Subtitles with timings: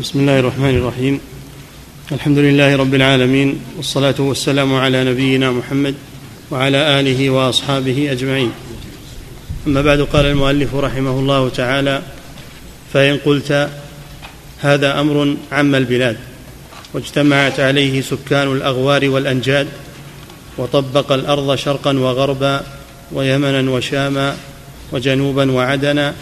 [0.00, 1.20] بسم الله الرحمن الرحيم
[2.12, 5.94] الحمد لله رب العالمين والصلاه والسلام على نبينا محمد
[6.50, 8.50] وعلى اله واصحابه اجمعين
[9.66, 12.02] اما بعد قال المؤلف رحمه الله تعالى
[12.92, 13.70] فان قلت
[14.60, 16.16] هذا أمر عم البلاد
[16.94, 19.66] واجتمعت عليه سكان الاغوار والانجاد
[20.58, 22.62] وطبق الأرض شرقا وغربا
[23.12, 24.36] ويمنا وشاما
[24.92, 26.14] وجنوبا وعدنا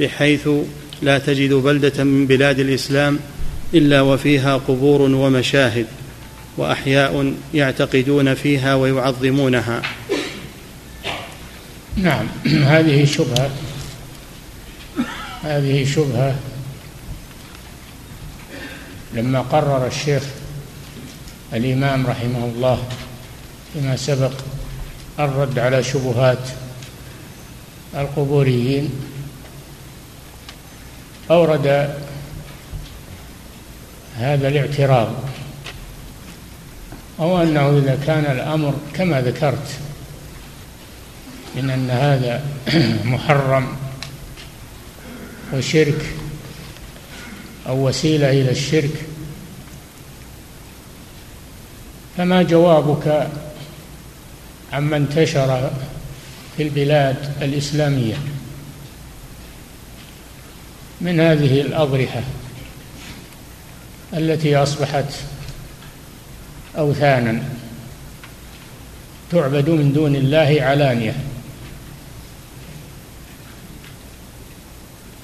[0.00, 0.48] بحيث
[1.02, 3.18] لا تجد بلدة من بلاد الإسلام
[3.74, 5.86] إلا وفيها قبور ومشاهد
[6.56, 9.82] وأحياء يعتقدون فيها ويعظمونها.
[11.96, 12.26] نعم.
[12.72, 13.50] هذه شبهة.
[15.42, 16.36] هذه شبهة.
[19.14, 20.22] لما قرر الشيخ
[21.52, 22.82] الإمام رحمه الله
[23.72, 24.32] فيما سبق
[25.18, 26.48] الرد على شبهات
[27.94, 28.90] القبوريين
[31.30, 31.94] أورد
[34.16, 35.08] هذا الاعتراض
[37.20, 39.78] أو أنه إذا كان الأمر كما ذكرت
[41.56, 42.42] من أن هذا
[43.12, 43.76] محرم
[45.52, 46.14] وشرك
[47.68, 48.90] أو وسيلة إلى الشرك.
[52.16, 53.28] فما جوابك
[54.72, 55.70] عما انتشر
[56.56, 58.16] في البلاد الإسلامية؟
[61.00, 62.22] من هذه الأضرحة
[64.14, 65.14] التي أصبحت
[66.78, 67.42] أوثانا
[69.32, 71.14] تعبد من دون الله علانية.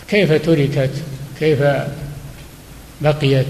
[0.09, 0.91] كيف تركت؟
[1.39, 1.63] كيف
[3.01, 3.47] بقيت؟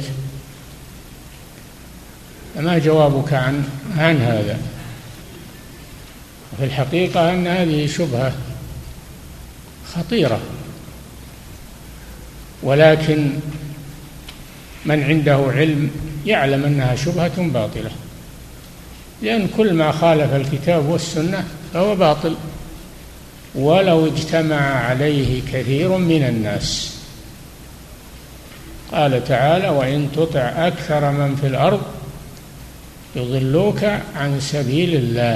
[2.55, 3.65] فما جوابك عن
[3.97, 4.59] عن هذا؟
[6.59, 8.33] في الحقيقة أن هذه شبهة
[9.95, 10.41] خطيرة.
[12.63, 13.31] ولكن
[14.85, 15.91] من عنده علم
[16.27, 17.91] يعلم أنها شبهة باطلة.
[19.23, 22.37] لأن كل ما خالف الكتاب والسنة فهو باطل.
[23.55, 26.97] ولو اجتمع عليه كثير من الناس.
[28.93, 31.83] قال تعالى وإن تطع أكثر من في الأرض
[33.17, 33.85] يضلوك
[34.17, 35.35] عن سبيل الله.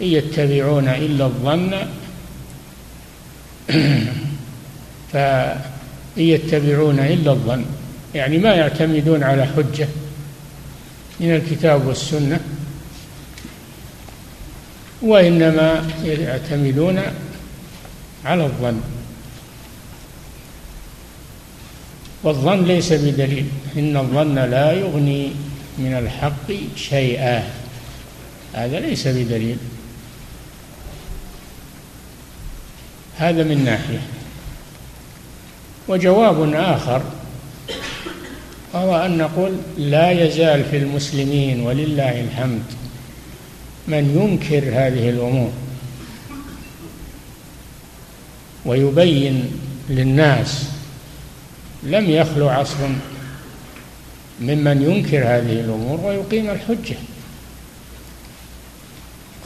[0.00, 1.76] إن يتبعون إلا الظن.
[5.12, 5.16] ف
[6.18, 7.64] إن يتبعون إلا الظن.
[8.14, 9.88] يعني ما يعتمدون على حجة
[11.20, 12.40] من الكتاب والسنة
[15.02, 17.02] وإنما يعتمدون
[18.24, 18.80] على الظن.
[22.22, 25.32] والظن ليس بدليل إن الظن لا يغني
[25.78, 27.50] من الحق شيئا.
[28.54, 29.56] هذا ليس بدليل.
[33.18, 34.19] هذا من ناحية.
[35.88, 37.02] وجواب آخر
[38.72, 42.62] وهو أن نقول لا يزال في المسلمين ولله الحمد
[43.88, 45.52] من ينكر هذه الأمور
[48.64, 49.50] ويبين
[49.90, 50.64] للناس
[51.82, 52.76] لم يخلو عصر
[54.40, 56.96] ممن ينكر هذه الأمور ويقيم الحجة.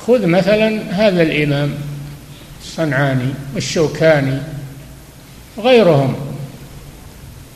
[0.06, 1.74] خذ مثلا هذا الإمام
[2.64, 4.38] الصنعاني والشوكاني
[5.58, 6.14] غيرهم.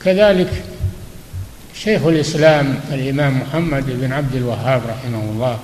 [0.03, 0.63] كذلك
[1.73, 5.59] شيخ الإسلام الإمام محمد بن عبد الوهاب رحمه الله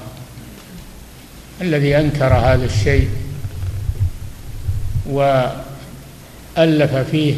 [1.62, 3.10] الذي أنكر هذا الشيء
[5.06, 7.36] وألف فيه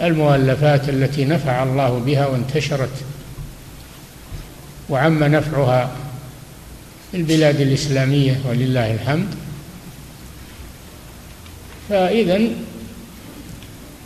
[0.00, 3.04] المؤلفات التي نفع الله بها وانتشرت
[4.88, 5.90] وعم نفعها
[7.10, 9.28] في البلاد الإسلامية ولله الحمد.
[11.88, 12.40] فإذا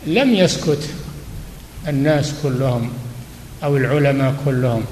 [0.07, 0.89] لم يسكت
[1.87, 2.93] الناس كلهم
[3.63, 4.83] أو العلماء كلهم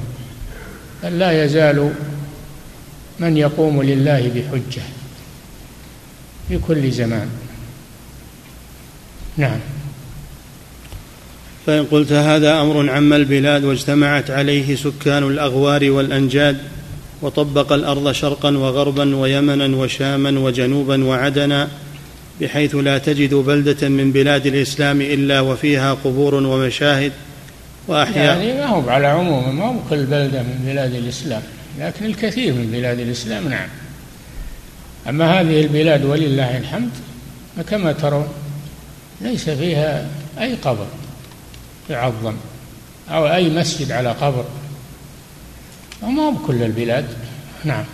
[1.04, 1.94] بل لا يزال
[3.20, 4.82] من يقوم لله بحجة
[6.50, 7.30] في كل زمان.
[9.38, 9.60] نعم.
[11.66, 16.58] فإن قلت هذا أمر عم البلاد واجتمعت عليه سكان الأغوار والأنجاد
[17.22, 21.70] وطبق الأرض شرقا وغربا ويمنا وشاما وجنوبا وعدنا
[22.42, 27.12] بحيث لا تجد بلدة من بلاد الإسلام إلا وفيها قبور ومشاهد
[27.88, 28.38] وأحياء.
[28.38, 31.42] يعني ما هو على عموم ما هو كل بلدة من بلاد الإسلام
[31.80, 33.68] لكن الكثير من بلاد الإسلام نعم.
[35.10, 36.92] أما هذه البلاد ولله الحمد
[37.70, 38.28] كما ترون
[39.22, 40.10] ليس فيها
[40.40, 40.88] أي قبر
[41.90, 42.36] يعظم
[43.10, 44.46] أو أي مسجد على قبر.
[46.02, 47.06] وما بكل البلاد
[47.64, 47.86] نعم.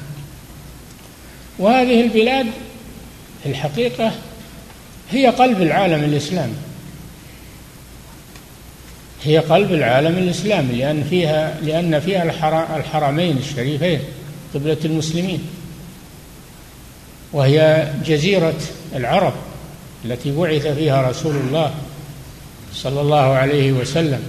[1.60, 2.46] وهذه البلاد
[3.44, 4.12] في الحقيقة
[5.12, 6.56] هي قلب العالم الإسلامي.
[9.24, 12.24] هي قلب العالم الإسلامي لأن فيها لأن فيها
[12.78, 14.00] الحرمين الشريفين
[14.54, 15.48] قبلة المسلمين.
[17.34, 18.60] وهي جزيرة
[18.96, 19.34] العرب
[20.06, 21.74] التي بعث فيها رسول الله
[22.74, 24.24] صلى الله عليه وسلم.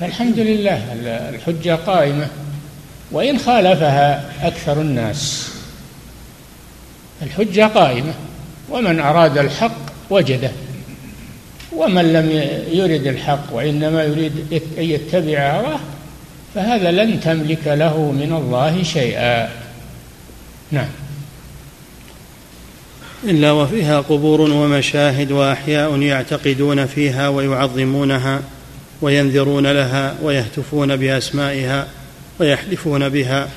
[0.00, 0.92] فالحمد لله
[1.28, 2.28] الحجة قائمة
[3.10, 5.50] وإن خالفها أكثر الناس.
[7.22, 8.14] الحجة قائمة.
[8.70, 9.76] ومن أراد الحق
[10.10, 10.50] وجده
[11.72, 12.30] ومن لم
[12.72, 14.32] يرد الحق وإنما يريد
[14.78, 15.80] أن يتبع هواه
[16.54, 19.48] فهذا لن تملك له من الله شيئا.
[20.70, 20.88] نعم.
[23.24, 28.40] إلا وفيها قبور ومشاهد وأحياء يعتقدون فيها ويعظمونها
[29.02, 31.86] وينذرون لها ويهتفون بأسمائها
[32.40, 33.48] ويحلفون بها.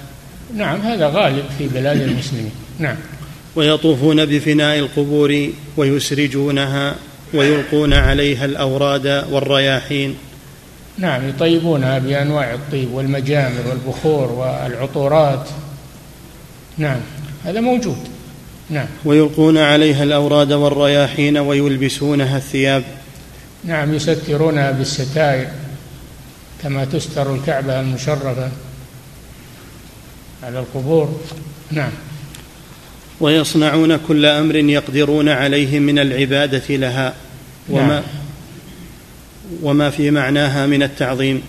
[0.56, 2.52] نعم هذا غالب في بلاد المسلمين.
[2.80, 2.96] نعم.
[3.56, 6.96] ويطوفون بفناء القبور ويسرجونها
[7.34, 10.16] ويلقون عليها الأوراد والرياحين.
[10.98, 15.48] نعم يطيبونها بأنواع الطيب والمجامر والبخور والعطورات.
[16.78, 17.00] نعم
[17.46, 17.98] هذا موجود.
[18.70, 18.88] نعم.
[19.06, 22.84] ويلقون عليها الأوراد والرياحين ويلبسونها الثياب.
[23.64, 25.48] نعم يسترونها بالستائر
[26.64, 28.52] كما تستر الكعبة المشرفة
[30.44, 31.20] على القبور.
[31.72, 31.92] نعم.
[33.20, 37.14] ويصنعون كل أمر يقدرون عليه من العبادة لها.
[37.70, 38.04] وما نعم.
[39.62, 41.42] وما في معناها من التعظيم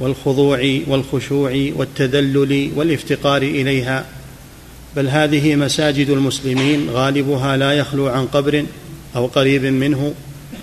[0.00, 4.04] والخضوع والخشوع والتذلل والافتقار إليها.
[4.96, 8.64] بل هذه مساجد المسلمين غالبها لا يخلو عن قبر
[9.16, 10.14] أو قريب منه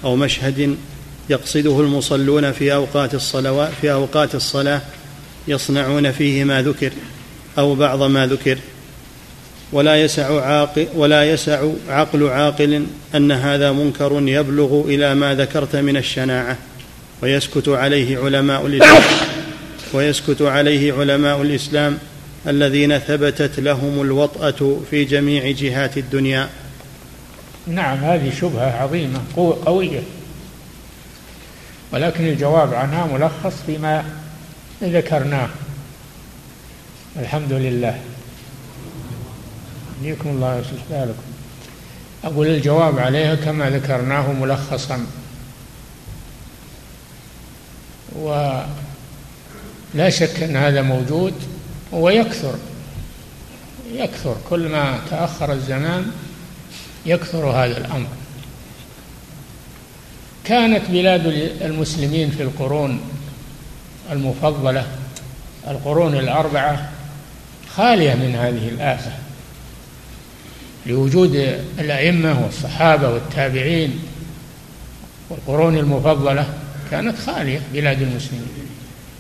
[0.03, 0.75] أو مشهد
[1.29, 4.81] يقصده المصلون في أوقات الصلوات في أوقات الصلاة
[5.47, 6.91] يصنعون فيه ما ذكر
[7.57, 8.57] أو بعض ما ذكر.
[9.71, 12.85] ولا يسع عاقل ولا يسع عقل عاقل
[13.15, 16.57] أن هذا منكر يبلغ إلى ما ذكرت من الشناعة.
[17.21, 19.03] ويسكت عليه علماء الاسلام
[19.93, 21.97] ويسكت عليه علماء الإسلام
[22.47, 26.49] الذين ثبتت لهم الوطأة في جميع جهات الدنيا.
[27.67, 29.21] نعم هذه شبهة عظيمة
[29.65, 30.01] قوية.
[31.91, 34.03] ولكن الجواب عنها ملخص فيما
[34.83, 35.49] ذكرناه.
[37.19, 37.99] الحمد لله.
[40.01, 41.23] يهديكم الله ويصلح بالكم.
[42.23, 45.05] أقول الجواب عليها كما ذكرناه ملخصا.
[48.15, 48.65] ولا
[50.09, 51.33] شك أن هذا موجود
[51.91, 52.55] ويكثر.
[53.93, 54.37] يكثر.
[54.49, 56.11] كل ما تأخر الزمان
[57.05, 58.07] يكثر هذا الأمر.
[60.43, 61.25] كانت بلاد
[61.61, 63.01] المسلمين في القرون
[64.11, 64.87] المفضلة
[65.67, 66.89] القرون الأربعة
[67.75, 69.28] خالية من هذه الآفة.
[70.89, 71.35] لوجود
[71.79, 73.99] الأئمة والصحابة والتابعين
[75.29, 76.53] والقرون المفضلة
[76.91, 78.47] كانت خالية بلاد المسلمين.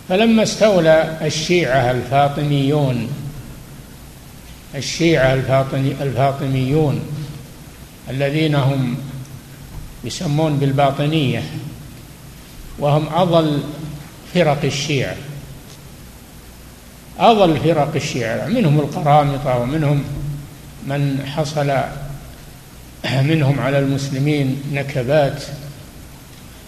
[0.09, 3.09] فلما استولى الشيعة الفاطميون
[4.75, 7.01] الشيعة الفاطمي الفاطميون
[8.09, 8.97] الذين هم
[10.03, 11.43] يسمون بالباطنية
[12.79, 13.63] وهم أضل
[14.33, 15.15] فرق الشيعة.
[17.19, 20.03] أضل فرق الشيعة منهم القرامطة ومنهم
[20.87, 21.71] من حصل
[23.05, 25.43] منهم على المسلمين نكبات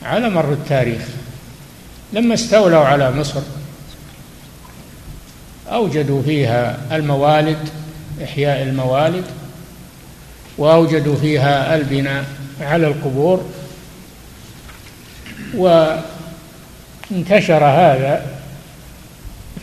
[0.04, 1.02] على مر التاريخ
[2.13, 3.41] لما استولوا على مصر
[5.68, 7.70] أوجدوا فيها الموالد
[8.24, 9.25] إحياء الموالد
[10.58, 12.25] وأوجدوا فيها البناء
[12.62, 13.46] على القبور.
[15.53, 18.25] وانتشر هذا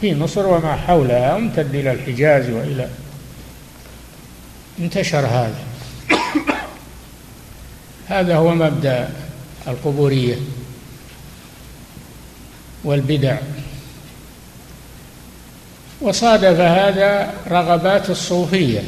[0.00, 2.88] في مصر وما حولها وامتد إلى الحجاز وإلى
[4.80, 5.64] انتشر هذا.
[8.08, 9.11] هذا هو مبدأ
[9.66, 10.37] القبورية
[12.85, 13.38] والبدع.
[16.00, 18.82] وصادف هذا رغبات الصوفية.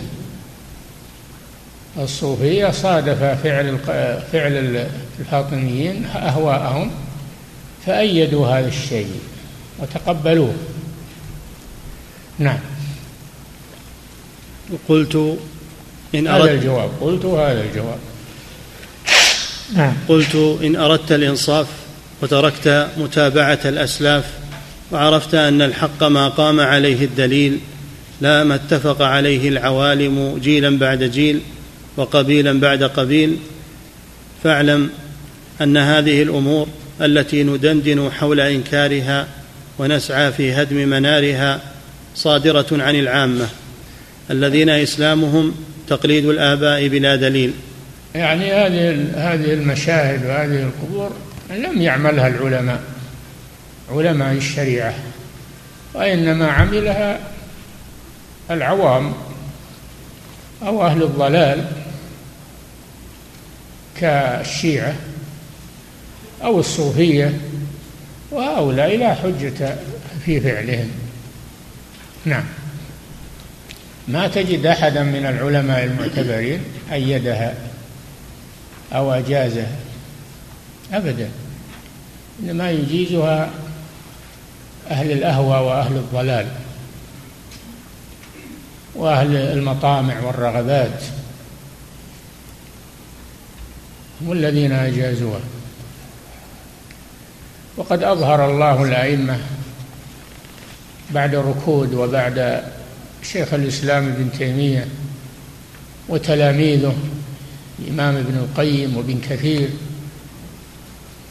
[1.98, 3.78] الصوفية صادف فعل
[4.32, 4.86] فعل
[5.18, 6.90] الفاطميين أهواءهم
[7.86, 9.20] فأيدوا هذا الشيء
[9.78, 10.54] وتقبلوه.
[12.38, 12.58] نعم.
[14.88, 15.38] قلت
[16.14, 16.90] إن أردت هذا الجواب.
[17.00, 17.98] قلت هذا الجواب.
[19.76, 19.94] نعم.
[20.08, 21.66] قلت إن أردت الإنصاف
[22.22, 24.24] وتركت متابعة الأسلاف
[24.92, 27.58] وعرفت أن الحق ما قام عليه الدليل
[28.20, 31.40] لا ما اتفق عليه العوالم جيلا بعد جيل
[31.96, 33.36] وقبيلا بعد قبيل
[34.44, 34.90] فاعلم
[35.60, 36.68] أن هذه الأمور
[37.00, 39.26] التي ندندن حول إنكارها
[39.78, 41.60] ونسعى في هدم منارها
[42.14, 43.48] صادرة عن العامة
[44.30, 45.54] الذين إسلامهم
[45.90, 47.54] تقليد الآباء بلا دليل.
[48.14, 51.10] يعني هذه هذه المشاهد وهذه القبور
[51.50, 52.80] لم يعملها العلماء
[53.90, 54.94] علماء الشريعة
[55.94, 57.18] وإنما عملها
[58.50, 59.12] العوام
[60.62, 61.64] أو أهل الضلال
[64.00, 64.94] كالشيعة
[66.42, 67.40] أو الصوفية
[68.30, 69.76] وهؤلاء لا حجة
[70.24, 70.90] في فعلهم.
[72.24, 72.44] نعم.
[74.12, 76.60] ما تجد أحدا من العلماء المعتبرين
[76.92, 77.54] أيدها
[78.92, 79.76] أو أجازها.
[80.92, 81.28] أبدا.
[82.42, 83.50] إنما يجيزها
[84.90, 86.46] أهل الأهوى وأهل الضلال
[88.94, 91.02] وأهل المطامع والرغبات.
[94.22, 95.40] هم الذين أجازوها.
[97.76, 99.38] وقد أظهر الله الأئمة
[101.10, 102.64] بعد ركود وبعد
[103.22, 104.86] شيخ الإسلام ابن تيمية
[106.08, 106.96] وتلاميذه
[107.78, 109.68] الإمام ابن القيم وابن كثير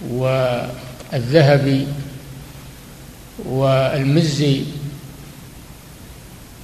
[0.10, 1.88] والذهبي
[3.46, 4.62] والمزي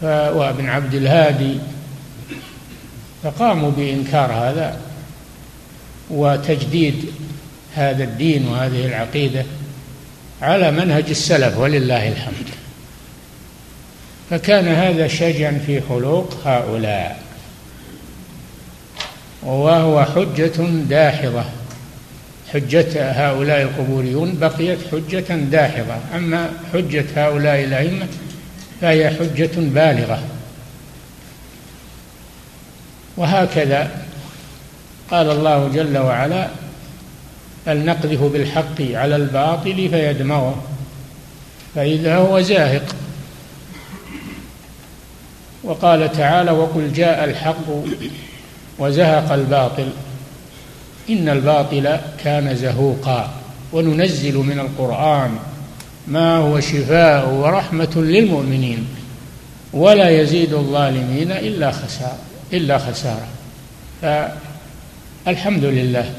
[0.03, 1.57] وابن عبد الهادي
[3.23, 4.81] فقاموا بإنكار هذا
[6.09, 7.05] وتجديد
[7.75, 9.45] هذا الدين وهذه العقيدة
[10.41, 12.49] على منهج السلف ولله الحمد.
[14.29, 17.19] فكان هذا شجعا في خلوق هؤلاء.
[19.43, 21.43] وهو حجة داحضة.
[22.53, 25.95] حجة هؤلاء القبوريون بقيت حجة داحضة.
[26.15, 28.07] أما حجة هؤلاء الأئمة
[28.81, 30.23] فهي حجة بالغة.
[33.17, 33.91] وهكذا
[35.11, 36.47] قال الله جل وعلا
[37.65, 40.63] فلنقذف بالحق على الباطل فيدمغه.
[41.75, 42.95] فإذا هو زاهق
[45.65, 47.69] وقال تعالى وقل جاء الحق
[48.79, 49.89] وزهق الباطل.
[51.09, 53.29] إن الباطل كان زهوقا.
[53.73, 55.37] وننزل من القرآن
[56.07, 58.87] ما هو شفاء ورحمة للمؤمنين.
[59.73, 62.17] ولا يزيد الظالمين إلا خسارة
[62.53, 63.27] إلا خسارة.
[64.01, 66.13] فالحمد لله.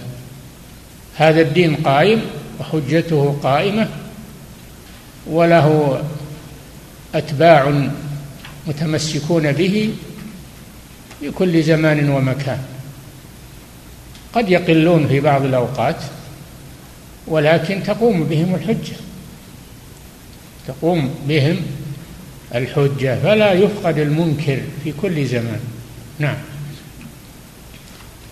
[1.17, 2.21] هذا الدين قائم
[2.61, 3.89] وحجته قائمة.
[5.27, 6.01] وله
[7.15, 7.89] أتباع
[8.67, 9.91] متمسكون به
[11.21, 12.59] في كل زمان ومكان.
[14.35, 15.97] قد يقلون في بعض الأوقات
[17.27, 18.97] ولكن تقوم بهم الحجة.
[20.69, 21.57] تقوم بهم
[22.55, 25.61] الحجة فلا يفقد المنكر في كل زمان.
[26.19, 26.37] نعم.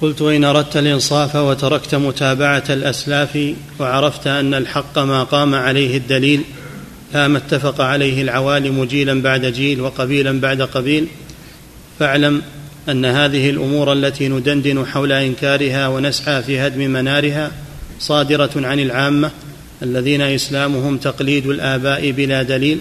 [0.00, 6.44] قلت إن أردت الإنصاف وتركت متابعة الأسلاف وعرفت أن الحق ما قام عليه الدليل
[7.16, 11.06] ما اتفق عليه العوالم جيلا بعد جيل وقبيلا بعد قبيل.
[11.98, 12.42] فاعلم
[12.88, 17.50] أن هذه الأمور التي ندندن حول إنكارها ونسعى في هدم منارها
[18.00, 19.30] صادرة عن العامة
[19.82, 22.78] الذين إسلامهم تقليد الآباء بلا دليل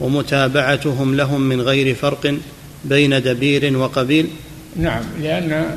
[0.00, 2.34] ومتابعتهم لهم من غير فرق
[2.84, 4.26] بين دبير وقبيل.
[4.76, 5.76] نعم لأن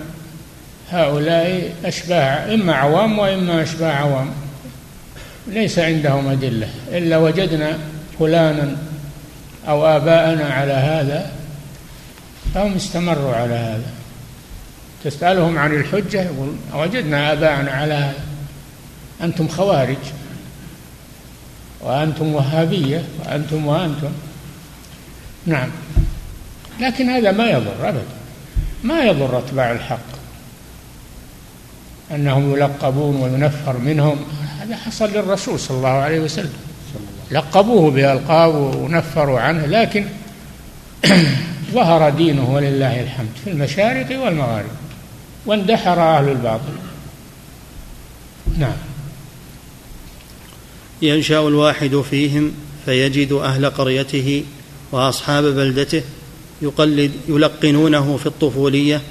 [0.89, 4.29] هؤلاء أشباه إما عوام وإما أشباه عوام.
[5.49, 6.69] ليس عندهم أدلة.
[6.87, 7.77] إلا وجدنا
[8.19, 8.75] فلانا
[9.67, 11.31] أو آباءنا على هذا
[12.53, 13.91] فهم استمروا على هذا.
[15.03, 18.23] تسألهم عن الحجة يقول وجدنا آباءنا على هذا.
[19.21, 19.97] أنتم خوارج
[21.81, 24.11] وأنتم وهابية وأنتم وأنتم.
[25.45, 25.69] نعم.
[26.79, 28.03] لكن هذا ما يضر أبدا.
[28.83, 30.09] ما يضر أتباع الحق.
[32.11, 34.25] أنهم يلقبون وينفر منهم.
[34.59, 36.53] هذا حصل للرسول صلى الله عليه وسلم.
[37.31, 40.05] لقبوه بألقاب ونفروا عنه لكن
[41.73, 44.71] ظهر دينه ولله الحمد في المشارق والمغارب
[45.45, 46.73] واندحر أهل الباطل.
[48.57, 48.77] نعم.
[51.01, 52.51] ينشأ الواحد فيهم
[52.85, 54.43] فيجد أهل قريته
[54.91, 56.03] وأصحاب بلدته
[56.61, 59.01] يقلد يلقنونه في الطفولية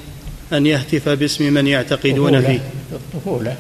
[0.53, 2.61] أن يهتف باسم من يعتقدون فيه.
[2.93, 3.57] الطفوله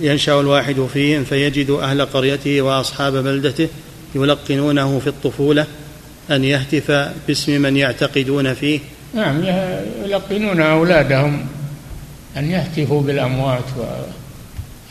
[0.00, 3.68] ينشأ الواحد فيهم فيجد أهل قريته وأصحاب بلدته
[4.14, 5.66] يلقنونه في الطفولة
[6.30, 6.90] أن يهتف
[7.26, 8.80] باسم من يعتقدون فيه.
[9.14, 9.44] نعم
[10.04, 11.46] يلقنون أولادهم
[12.36, 13.64] أن يهتفوا بالأموات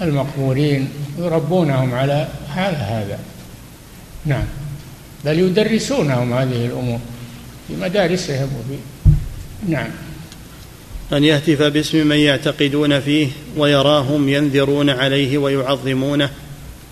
[0.02, 3.20] المقبورين يربونهم على هذا هذا.
[4.26, 4.46] نعم
[5.26, 7.00] بل يدرسونهم هذه الأمور
[7.68, 8.80] في مدارسهم وفي
[9.68, 9.90] نعم.
[11.14, 16.30] أن يهتف باسم من يعتقدون فيه ويراهم ينذرون عليه ويعظمونه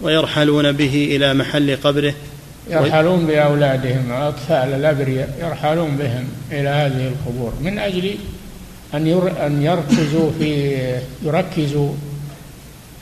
[0.01, 2.13] ويرحلون به إلى محل قبره.
[2.69, 8.15] يرحلون بأولادهم أطفال الأبرياء يرحلون بهم إلى هذه القبور من أجل
[8.93, 9.07] أن
[9.45, 10.79] أن يركزوا في
[11.23, 11.93] يركزوا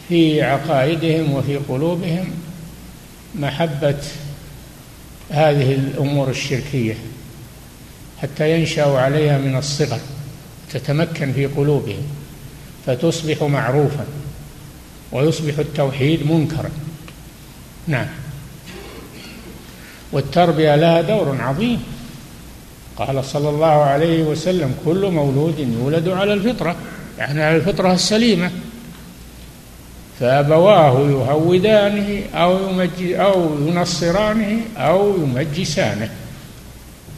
[0.09, 2.31] في عقائدهم وفي قلوبهم
[3.35, 3.97] محبة
[5.29, 6.95] هذه الأمور الشركية
[8.21, 9.99] حتى ينشأوا عليها من الصغر.
[10.73, 12.03] تتمكن في قلوبهم
[12.85, 14.05] فتصبح معروفا
[15.11, 16.69] ويصبح التوحيد منكرا.
[17.87, 18.07] نعم.
[20.11, 21.83] والتربية لها دور عظيم.
[22.97, 26.75] قال صلى الله عليه وسلم كل مولود يولد على الفطرة
[27.17, 28.51] يعني على الفطرة السليمة.
[30.19, 32.57] فأبواه يهودانه أو
[32.99, 36.09] أو ينصرانه أو يمجسانه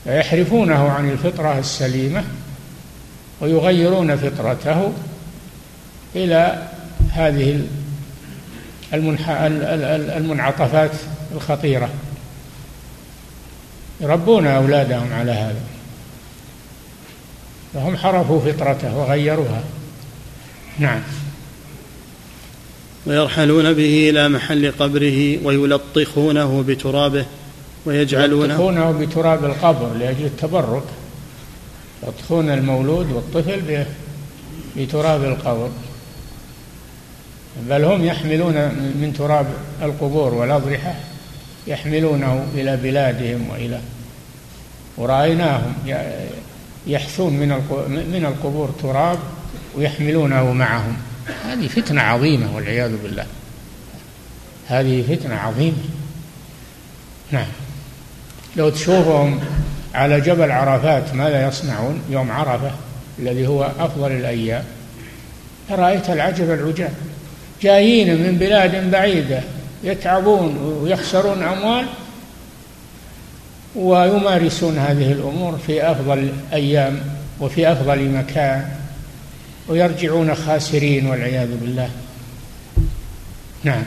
[0.03, 2.23] فيحرفونه عن الفطرة السليمة
[3.41, 4.93] ويغيرون فطرته
[6.15, 6.67] إلى
[7.11, 7.61] هذه
[10.17, 10.91] المنعطفات
[11.35, 11.89] الخطيرة.
[14.01, 15.61] يربون أولادهم على هذا.
[17.73, 19.63] فهم حرفوا فطرته وغيروها.
[20.79, 21.01] نعم.
[23.05, 27.25] ويرحلون به إلى محل قبره ويلطخونه بترابه
[27.85, 30.83] ويجعلونه يلطخونه بتراب القبر لأجل التبرك.
[32.03, 33.85] يلطخون المولود والطفل
[34.77, 35.69] بتراب القبر.
[37.69, 39.47] بل هم يحملون من تراب
[39.81, 40.95] القبور والأضرحة
[41.67, 43.79] يحملونه إلى بلادهم وإلى
[44.97, 45.73] ورأيناهم
[46.87, 47.49] يحثون من
[48.13, 49.19] من القبور تراب
[49.75, 50.97] ويحملونه معهم.
[51.45, 53.25] هذه فتنة عظيمة والعياذ بالله.
[54.67, 55.77] هذه فتنة عظيمة.
[57.31, 57.47] نعم.
[58.55, 59.39] لو تشوفهم
[59.93, 62.71] على جبل عرفات ماذا يصنعون؟ يوم عرفة
[63.19, 64.63] الذي هو أفضل الأيام.
[65.71, 66.93] رأيت العجب العجاب.
[67.61, 69.39] جايين من بلاد بعيدة
[69.83, 71.85] يتعبون ويخسرون أموال
[73.75, 76.99] ويمارسون هذه الأمور في أفضل أيام
[77.39, 78.69] وفي أفضل مكان
[79.67, 81.89] ويرجعون خاسرين والعياذ بالله.
[83.63, 83.83] نعم.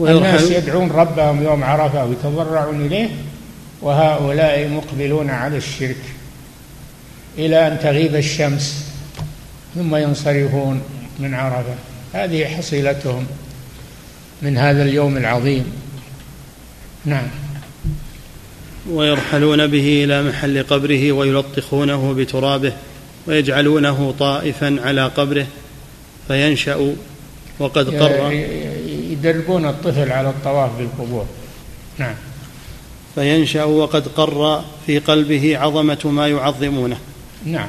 [0.00, 3.08] الناس يدعون ربهم يوم عرفة ويتضرعون إليه.
[3.82, 6.02] وهؤلاء مقبلون على الشرك
[7.38, 8.84] إلى أن تغيب الشمس
[9.74, 10.82] ثم ينصرفون
[11.18, 11.74] من عرفة.
[12.12, 13.26] هذه حصيلتهم
[14.42, 15.72] من هذا اليوم العظيم.
[17.04, 17.26] نعم.
[18.90, 22.72] ويرحلون به إلى محل قبره ويلطخونه بترابه
[23.26, 25.46] ويجعلونه طائفا على قبره
[26.28, 26.94] فينشأ
[27.58, 28.32] وقد قر
[29.10, 31.26] يدربون الطفل على الطواف بالقبور.
[31.98, 32.14] نعم.
[33.14, 36.96] فينشأ وقد قر في قلبه عظمة ما يعظمونه.
[37.44, 37.68] نعم.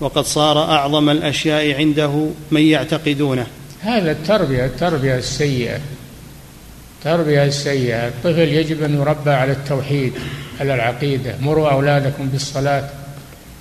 [0.00, 3.46] وقد صار أعظم الأشياء عنده من يعتقدونه.
[3.80, 5.80] هذا التربية التربية السيئة.
[6.98, 8.08] التربية السيئة.
[8.08, 10.12] الطفل يجب أن يربى على التوحيد
[10.60, 11.34] على العقيدة.
[11.40, 12.88] مروا أولادكم بالصلاة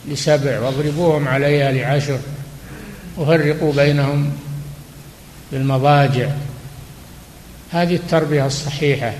[0.08, 2.20] لسبع واضربوهم عليها لعشر.
[3.18, 4.32] وفرقوا بينهم
[5.52, 6.30] بالمضاجع.
[7.72, 9.14] هذه التربية الصحيحة.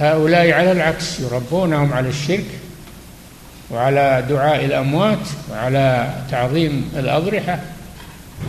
[0.00, 2.46] هؤلاء على العكس يربونهم على الشرك
[3.70, 7.60] وعلى دعاء الأموات وعلى تعظيم الأضرحة.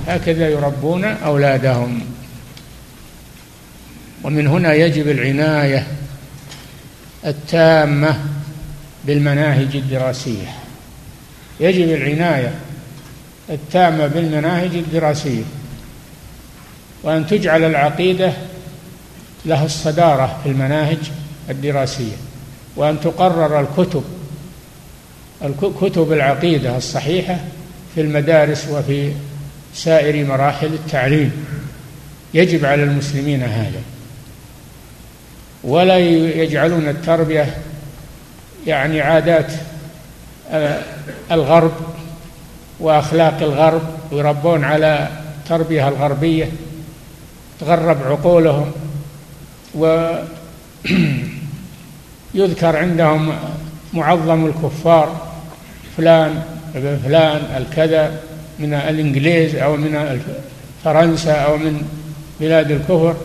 [0.07, 2.01] هكذا يربون أولادهم.
[4.23, 5.87] ومن هنا يجب العناية
[7.25, 8.19] التامة
[9.05, 10.47] بالمناهج الدراسية.
[11.59, 12.53] يجب العناية
[13.49, 15.43] التامة بالمناهج الدراسية.
[17.03, 18.33] وأن تجعل العقيدة
[19.45, 20.97] لها الصدارة في المناهج
[21.49, 22.15] الدراسية
[22.75, 24.03] وأن تقرر الكتب
[25.81, 27.37] كتب العقيدة الصحيحة
[27.95, 29.11] في المدارس وفي
[29.73, 31.31] سائر مراحل التعليم.
[32.33, 33.81] يجب على المسلمين هذا.
[35.63, 35.97] ولا
[36.43, 37.57] يجعلون التربية
[38.67, 39.51] يعني عادات
[40.51, 40.81] آه،
[41.31, 41.71] الغرب
[42.79, 43.81] وأخلاق الغرب
[44.11, 45.07] ويربون على
[45.37, 46.51] التربية الغربية
[47.59, 48.71] تغرب عقولهم
[52.35, 53.33] ويذكر عندهم
[53.93, 55.29] معظم الكفار
[55.97, 56.43] فلان
[56.75, 58.19] ابن فلان الكذا
[58.59, 60.21] من الإنجليز أو من
[60.83, 61.81] فرنسا أو من
[62.39, 63.15] بلاد الكفر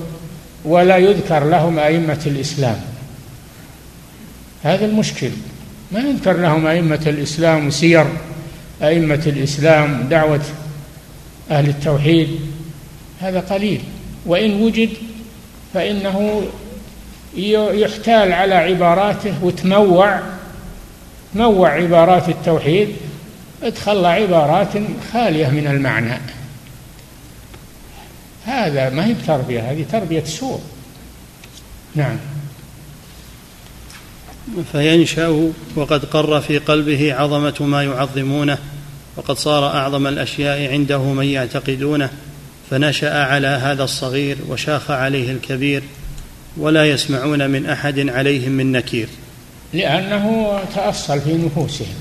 [0.64, 2.80] ولا يذكر لهم أئمة الإسلام.
[4.62, 5.30] هذا المشكل.
[5.92, 8.06] ما يذكر لهم أئمة الإسلام وسير
[8.82, 10.40] أئمة الإسلام دعوة
[11.50, 12.28] أهل التوحيد.
[13.20, 13.80] هذا قليل.
[14.26, 14.90] وإن وجد
[15.74, 16.42] فإنه
[17.36, 20.20] يحتال على عباراته وتموع
[21.34, 22.88] نوع عبارات التوحيد.
[23.62, 24.72] ادخل عبارات
[25.12, 26.20] خالية من المعنى.
[28.46, 30.60] هذا ما هي تربية هذه تربية سوء.
[31.94, 32.16] نعم.
[34.72, 38.58] فينشأ وقد قر في قلبه عظمة ما يعظمونه
[39.16, 42.10] وقد صار أعظم الأشياء عنده من يعتقدونه
[42.70, 45.82] فنشأ على هذا الصغير وشاخ عليه الكبير.
[46.56, 49.08] ولا يسمعون من أحد عليهم من نكير.
[49.72, 51.94] لأنه تأصل في نفوسهم.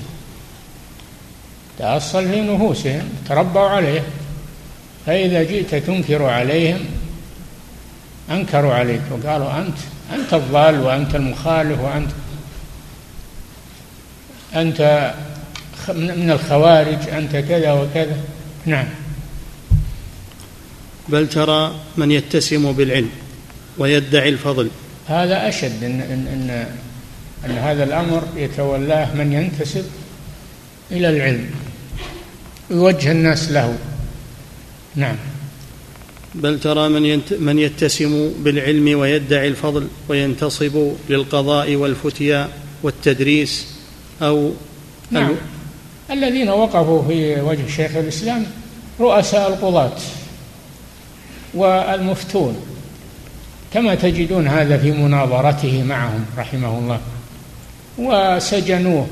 [1.78, 4.02] تأصل في نفوسهم تربوا عليه.
[5.06, 6.80] فإذا جئت تنكر عليهم
[8.30, 9.78] أنكروا عليك وقالوا أنت
[10.14, 12.10] أنت الضال وأنت المخالف وأنت
[14.54, 15.14] أنت
[15.88, 18.16] من الخوارج أنت كذا وكذا.
[18.66, 18.86] نعم.
[21.08, 23.10] بل ترى من يتسم بالعلم.
[23.78, 24.70] ويدعي الفضل.
[25.06, 26.66] هذا أشد إن, إن, إن,
[27.44, 29.84] أن هذا الأمر يتولاه من ينتسب
[30.90, 31.50] إلى العلم
[32.70, 33.78] يوجه الناس له.
[34.96, 35.16] نعم.
[36.34, 42.48] بل ترى من, ينت من يتسم بالعلم ويدعي الفضل وينتصب للقضاء والفتيا
[42.82, 43.66] والتدريس
[44.22, 44.52] أو
[45.10, 45.34] نعم.
[46.10, 48.46] الذين وقفوا في وجه شيخ الإسلام
[49.00, 49.96] رؤساء القضاة
[51.54, 52.73] والمفتون.
[53.74, 57.00] كما تجدون هذا في مناظرته معهم رحمه الله.
[57.98, 59.06] وسجنوه.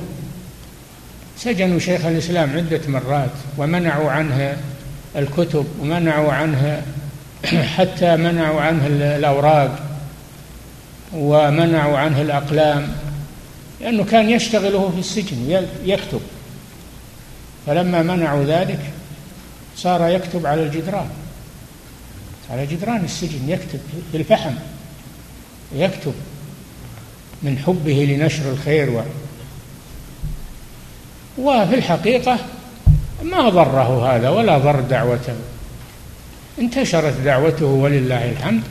[1.38, 4.56] سجنوا شيخ الإسلام عدة مرات ومنعوا عنه
[5.16, 6.82] الكتب ومنعوا عنه
[7.76, 9.78] حتى منعوا عنه الأوراق
[11.12, 12.88] ومنعوا عنه الأقلام.
[13.80, 16.20] لأنه كان يشتغل وهو في السجن يكتب.
[17.66, 18.80] فلما منعوا ذلك
[19.76, 21.08] صار يكتب على الجدران.
[22.52, 23.80] على جدران السجن يكتب
[24.12, 24.52] في الفحم
[25.76, 26.14] يكتب
[27.42, 29.02] من حبه لنشر الخير و
[31.38, 32.38] وفي الحقيقة
[33.22, 35.34] ما ضره هذا ولا ضر دعوته.
[36.58, 38.62] انتشرت دعوته ولله الحمد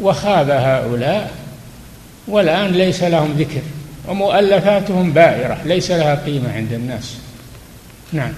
[0.00, 1.34] وخاب هؤلاء
[2.28, 3.62] والآن ليس لهم ذكر
[4.08, 7.16] ومؤلفاتهم بائرة ليس لها قيمة عند الناس.
[8.12, 8.32] نعم.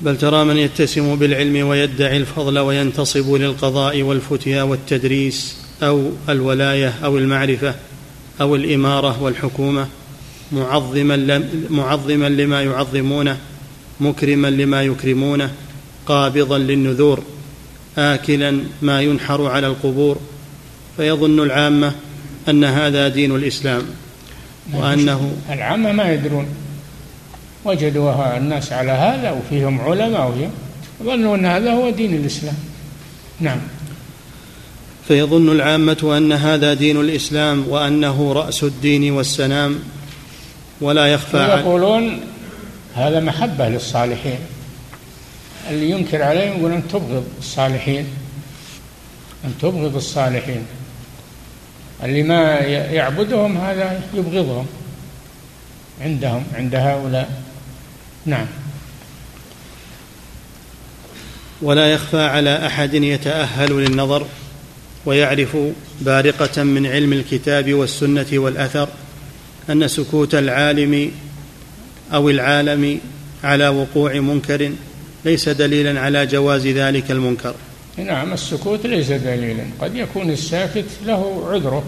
[0.00, 7.74] بل ترى من يتسم بالعلم ويدعي الفضل وينتصب للقضاء والفتيا والتدريس أو الولاية أو المعرفة
[8.40, 9.88] أو الإمارة والحكومة
[10.52, 13.38] معظما معظما لما يعظمونه
[14.00, 15.50] مكرما لما يكرمونه
[16.06, 17.22] قابضا للنذور
[17.98, 20.18] آكلا ما ينحر على القبور
[20.96, 21.92] فيظن العامة
[22.48, 23.82] أن هذا دين الإسلام
[24.72, 26.46] وأنه العامة ما يدرون.
[27.64, 30.50] وجدوا الناس على هذا وفيهم علماء وفيهم.
[31.02, 32.54] ظنوا أن هذا هو دين الإسلام.
[33.40, 33.58] نعم.
[35.08, 39.78] فيظن العامة أن هذا دين الإسلام وأنه رأس الدين والسنام
[40.80, 42.20] ولا يخفى يقولون
[42.94, 44.38] هذا محبة للصالحين.
[45.70, 48.06] اللي ينكر عليهم يقول أن تبغض الصالحين.
[49.44, 50.66] أن تبغض الصالحين.
[52.04, 54.66] اللي ما يعبدهم هذا يبغضهم.
[56.00, 57.43] عندهم عند هؤلاء.
[58.26, 58.46] نعم.
[61.62, 64.26] ولا يخفى على أحد يتأهل للنظر
[65.06, 65.56] ويعرف
[66.00, 68.88] بارقة من علم الكتاب والسنة والأثر
[69.70, 71.12] أن سكوت العالم
[72.12, 73.00] أو العالم
[73.44, 74.72] على وقوع منكر
[75.24, 77.54] ليس دليلا على جواز ذلك المنكر.
[77.96, 79.64] نعم السكوت ليس دليلا.
[79.80, 81.84] قد يكون الساكت له عذره.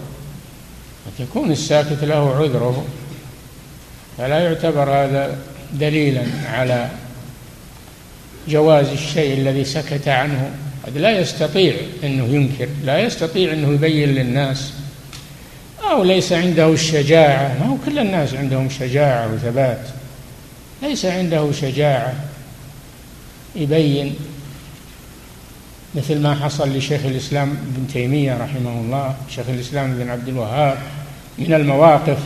[1.05, 2.85] قد يكون الساكت له عذره.
[4.17, 5.37] فلا يعتبر هذا
[5.73, 6.89] دليلا على
[8.47, 10.51] جواز الشيء الذي سكت عنه.
[10.85, 14.73] قد لا يستطيع أنه ينكر لا يستطيع أنه يبين للناس.
[15.91, 19.81] أو ليس عنده الشجاعة ما هو كل الناس عندهم شجاعة وثبات.
[20.81, 22.13] ليس عنده شجاعة
[23.55, 24.15] يبين
[25.95, 30.77] مثل ما حصل لشيخ الإسلام ابن تيمية رحمه الله شيخ الإسلام بن عبد الوهاب
[31.37, 32.17] من المواقف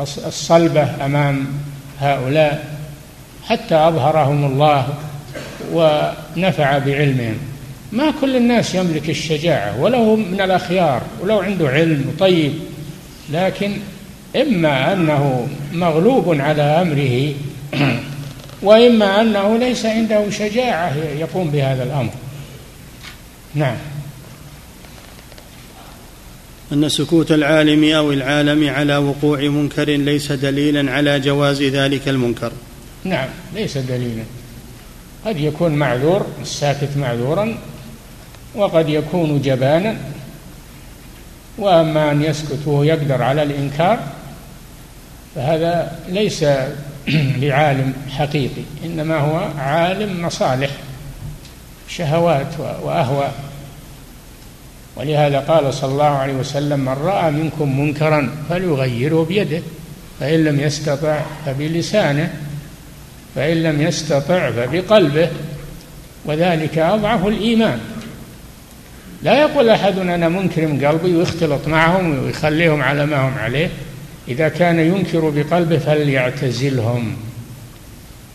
[0.00, 1.46] الصلبة أمام
[2.00, 2.76] هؤلاء
[3.44, 4.88] حتى أظهرهم الله
[5.72, 7.38] ونفع بعلمهم.
[7.92, 12.52] ما كل الناس يملك الشجاعة ولو من الأخيار ولو عنده علم طيب
[13.32, 13.72] لكن
[14.36, 17.34] إما أنه مغلوب على أمره
[18.62, 22.10] وإما أنه ليس عنده شجاعة يقوم بهذا الأمر.
[23.54, 23.76] نعم.
[26.74, 32.52] أن سكوت العالم أو العالم على وقوع منكر ليس دليلا على جواز ذلك المنكر.
[33.04, 34.22] نعم ليس دليلا.
[35.26, 37.58] قد يكون معذور الساكت معذورا
[38.54, 39.96] وقد يكون جبانا.
[41.58, 43.98] وأما أن يسكت وهو يقدر على الإنكار
[45.34, 46.44] فهذا ليس
[47.40, 50.70] بعالم حقيقي إنما هو عالم مصالح
[51.88, 53.34] شهوات وأهواء.
[54.96, 59.62] ولهذا قال صلى الله عليه وسلم من رأى منكم منكرا فليغيره بيده
[60.20, 62.30] فإن لم يستطع فبلسانه
[63.34, 65.28] فإن لم يستطع فبقلبه.
[66.24, 67.80] وذلك أضعف الإيمان.
[69.22, 73.70] لا يقول أحد أنا منكرم قلبي ويختلط معهم ويخليهم على ما هم عليه.
[74.28, 77.16] إذا كان ينكر بقلبه فليعتزلهم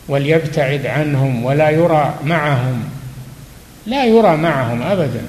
[0.08, 2.84] وليبتعد عنهم ولا يرى معهم.
[3.86, 5.22] لا يرى معهم أبدا.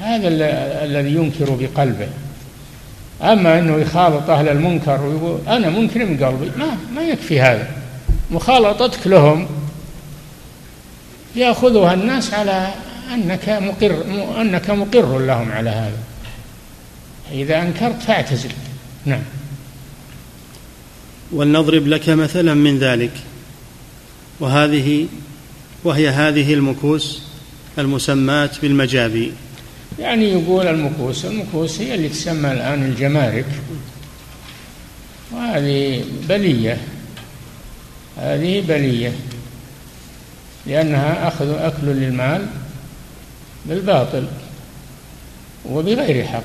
[0.00, 0.28] هذا
[0.84, 2.08] الذي ينكر بقلبه.
[3.22, 6.50] أما أنه يخالط أهل المنكر ويقول أنا منكر من قلبي.
[6.58, 7.70] ما ما يكفي هذا.
[8.30, 9.46] مخالطتك لهم
[11.36, 12.68] يأخذها الناس على
[13.14, 14.04] أنك مقر
[14.40, 15.98] أنك مقر لهم على هذا.
[17.32, 18.50] إذا أنكرت فاعتزل.
[19.06, 19.22] نعم.
[21.32, 23.12] ولنضرب لك مثلا من ذلك.
[24.40, 25.06] وهذه
[25.84, 27.22] وهي هذه المكوس
[27.78, 29.32] المسماة بالمجابي.
[29.98, 33.46] يعني يقول المكوس المكوس هي اللي تسمى الآن الجمارك.
[35.32, 36.78] وهذه بلية
[38.18, 39.12] هذه بلية
[40.66, 42.46] لأنها أخذ أكل للمال
[43.66, 44.26] بالباطل
[45.70, 46.42] وبغير حق.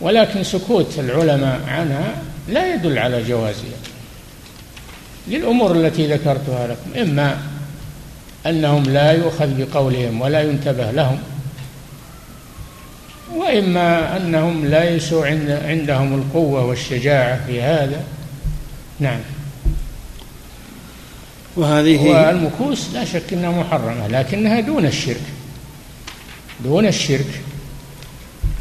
[0.00, 3.78] ولكن سكوت العلماء عنها لا يدل على جوازها.
[5.28, 7.38] للأمور التي ذكرتها لكم إما
[8.46, 11.18] أنهم لا يؤخذ بقولهم ولا ينتبه لهم
[13.32, 15.26] وإما أنهم ليسوا
[15.64, 18.04] عندهم القوة والشجاعة في هذا.
[19.00, 19.20] نعم.
[21.56, 25.20] وهذه والمكوس لا شك أنها محرمة لكنها دون الشرك.
[26.64, 27.40] دون الشرك.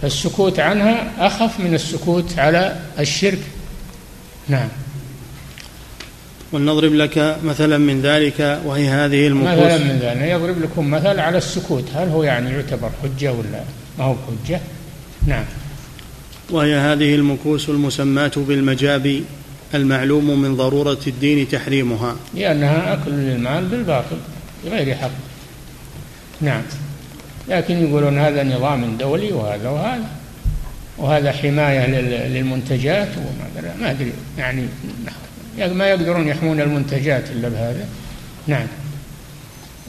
[0.02, 3.40] فالسكوت عنها أخف من السكوت على الشرك.
[4.50, 4.68] نعم.
[6.52, 9.66] ولنضرب لك مثلا من ذلك وهي هذه المكوس.
[9.66, 13.64] مثلا من ذلك يضرب لكم مثل على السكوت هل هو يعني يعتبر حجة ولا
[14.00, 14.60] ما هو حجة؟
[15.28, 15.46] نعم.
[16.50, 19.24] وهي هذه المكوس المسماة بالمجابي
[19.74, 22.16] المعلوم من ضرورة الدين تحريمها.
[22.36, 24.18] لأنها أكل للمال بالباطل
[24.66, 25.12] بغير حق.
[26.42, 26.62] نعم.
[27.50, 30.10] لكن يقولون هذا نظام دولي وهذا وهذا
[30.98, 31.88] وهذا حماية
[32.28, 34.68] للمنتجات وما ما أدري يعني
[35.74, 37.88] ما يقدرون يحمون المنتجات إلا بهذا.
[38.48, 38.68] نعم.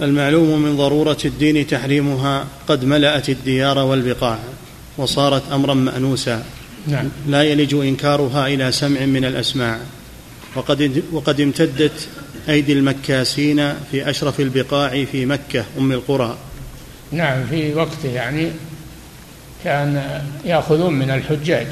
[0.00, 4.38] المعلوم من ضرورة الدين تحريمها قد ملأت الديار والبقاع
[4.96, 6.44] وصارت أمرا مأنوسا.
[6.86, 7.08] نعم.
[7.28, 9.78] لا يلج إنكارها إلى سمع من الأسماع.
[10.54, 12.08] وقد, وقد امتدت
[12.48, 16.36] أيدي المكاسين في أشرف البقاع في مكة أم القرى.
[17.12, 18.50] نعم في وقته يعني
[19.64, 21.66] كان يأخذون من الحجاج.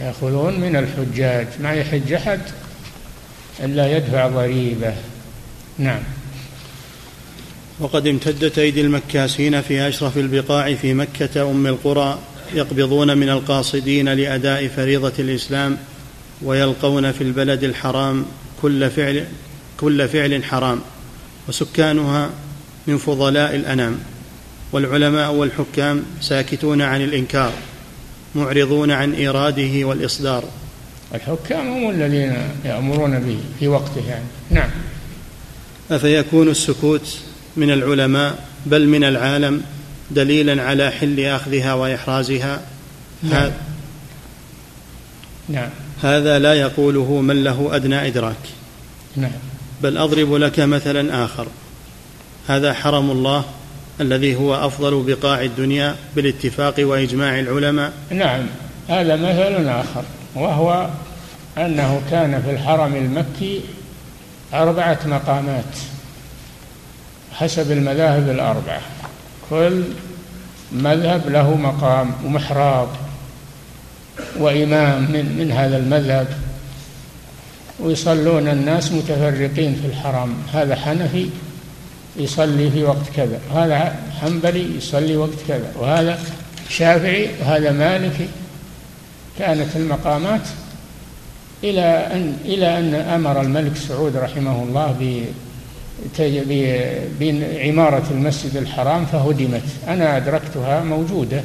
[0.00, 1.46] يأخذون من الحجاج.
[1.60, 2.40] ما يحج أحد
[3.60, 4.94] إلا يدفع ضريبة.
[5.78, 6.00] نعم.
[7.80, 12.18] وقد امتدت أيدي المكاسين في أشرف البقاع في مكة أم القرى
[12.54, 15.76] يقبضون من القاصدين لأداء فريضة الإسلام
[16.42, 18.24] ويلقون في البلد الحرام
[18.62, 19.26] كل فعل
[19.80, 20.80] كل فعل حرام
[21.48, 22.30] وسكانها
[22.86, 23.98] من فضلاء الأنام
[24.72, 27.52] والعلماء والحكام ساكتون عن الإنكار
[28.34, 30.44] معرضون عن إيراده والإصدار.
[31.14, 34.24] الحكام هم الذين يأمرون به في وقته يعني.
[34.50, 34.70] نعم.
[35.90, 37.18] أفيكون السكوت
[37.56, 39.62] من العلماء بل من العالم
[40.10, 42.60] دليلا على حل آخذها وإحرازها.
[43.22, 43.50] نعم.
[45.48, 45.68] نعم.
[46.02, 48.36] هذا لا يقوله من له أدنى إدراك.
[49.16, 49.30] نعم.
[49.82, 51.46] بل أضرب لك مثلا آخر.
[52.48, 53.44] هذا حرم الله
[54.00, 57.92] الذي هو أفضل بقاع الدنيا بالاتفاق وإجماع العلماء.
[58.10, 58.46] نعم.
[58.88, 60.02] هذا مثل آخر
[60.34, 60.88] وهو
[61.58, 63.60] أنه كان في الحرم المكي
[64.54, 65.64] أربعة مقامات.
[67.32, 68.80] حسب المذاهب الأربعة.
[69.50, 69.82] كل
[70.72, 72.88] مذهب له مقام ومحراب
[74.38, 76.26] وإمام من, من هذا المذهب.
[77.80, 81.30] ويصلون الناس متفرقين في الحرم هذا حنفي
[82.16, 83.40] يصلي في وقت كذا.
[83.50, 85.72] وهذا حنبلي يصلي وقت كذا.
[85.78, 86.18] وهذا
[86.68, 88.28] شافعي وهذا مالكي.
[89.38, 90.40] كانت المقامات
[91.64, 94.92] إلى أن إلى أن أمر الملك سعود رحمه الله
[97.20, 99.62] بعمارة المسجد الحرام فهدمت.
[99.88, 101.42] أنا أدركتها موجودة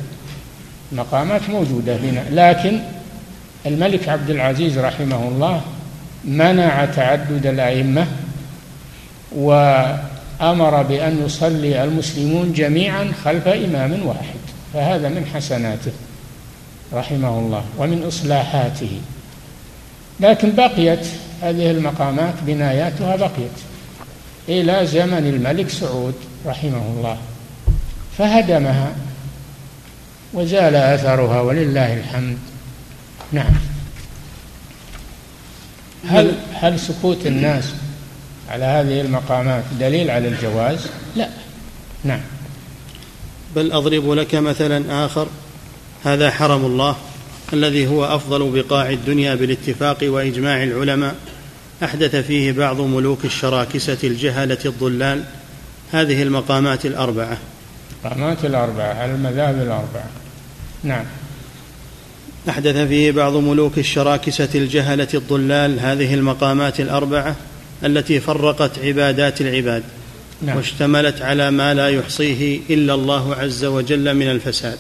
[0.92, 2.24] مقامات موجودة هنا.
[2.32, 2.80] لكن
[3.66, 5.62] الملك عبد العزيز رحمه الله
[6.26, 8.08] منع تعدد الأئمة
[9.36, 14.40] وأمر بأن يصلي المسلمون جميعا خلف إمام واحد.
[14.74, 15.92] فهذا من حسناته
[16.94, 19.00] رحمه الله ومن إصلاحاته.
[20.20, 21.08] لكن بقيت
[21.42, 23.58] هذه المقامات بناياتها بقيت.
[24.50, 26.14] إلى زمن الملك سعود
[26.46, 27.18] رحمه الله
[28.18, 28.96] فهدمها
[30.34, 32.38] وزال أثرها ولله الحمد.
[33.32, 33.54] نعم.
[36.10, 37.74] هل هل سكوت الناس
[38.50, 40.80] على هذه المقامات دليل على الجواز؟
[41.16, 41.30] لا.
[42.04, 42.22] نعم.
[43.56, 45.28] بل أضرب لك مثلا آخر.
[46.04, 46.96] هذا حرم الله
[47.54, 51.16] الذي هو أفضل بقاع الدنيا بالاتفاق وإجماع العلماء.
[51.84, 55.24] أحدث فيه بعض ملوك الشراكسة الجهلة الضلال
[55.92, 57.38] هذه المقامات الأربعة
[58.06, 60.10] المقامات الأربعة على المذاهب الأربعة
[60.84, 61.06] نعم
[62.50, 67.36] أحدث فيه بعض ملوك الشراكسة الجهلة الضلال هذه المقامات الأربعة
[67.84, 69.84] التي فرقت عبادات العباد
[70.42, 70.58] نعم.
[70.58, 74.78] واشتملت على ما لا يحصيه إلا الله عز وجل من الفساد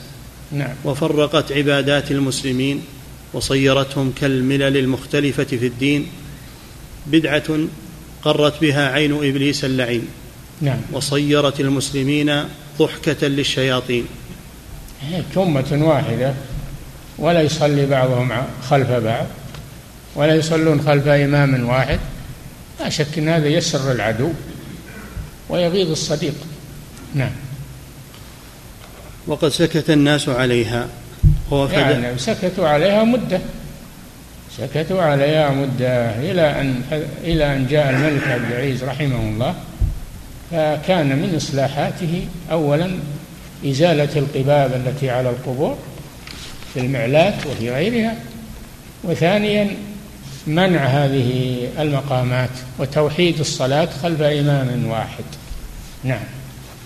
[0.51, 0.73] نعم.
[0.85, 2.81] وفرقت عبادات المسلمين
[3.33, 6.07] وصيرتهم كالملل المختلفة في الدين
[7.07, 7.43] بدعة
[8.23, 10.07] قرت بها عين إبليس اللعين
[10.61, 10.77] نعم.
[10.91, 12.43] وصيرت المسلمين
[12.79, 14.05] ضحكة للشياطين.
[15.01, 16.33] هي أمة واحدة.
[17.17, 18.31] ولا يصلي بعضهم
[18.69, 19.25] خلف بعض
[20.15, 21.99] ولا يصلون خلف إمام واحد.
[22.79, 24.31] لا شك أن هذا يسر العدو
[25.49, 26.35] ويغيظ الصديق.
[27.15, 27.31] نعم.
[29.27, 30.87] وقد سكت الناس عليها.
[31.51, 33.41] يعني سكتوا عليها مدة.
[34.57, 36.81] سكتوا عليها مدة إلى أن
[37.23, 39.55] إلى أن جاء الملك عبد العزيز رحمه الله
[40.51, 42.91] فكان من إصلاحاته أولا
[43.65, 45.77] إزالة القباب التي على القبور
[46.73, 48.15] في المعلات وفي غيرها
[49.03, 49.75] وثانيا
[50.47, 55.23] منع هذه المقامات وتوحيد الصلاة خلف إمام واحد.
[56.03, 56.23] نعم.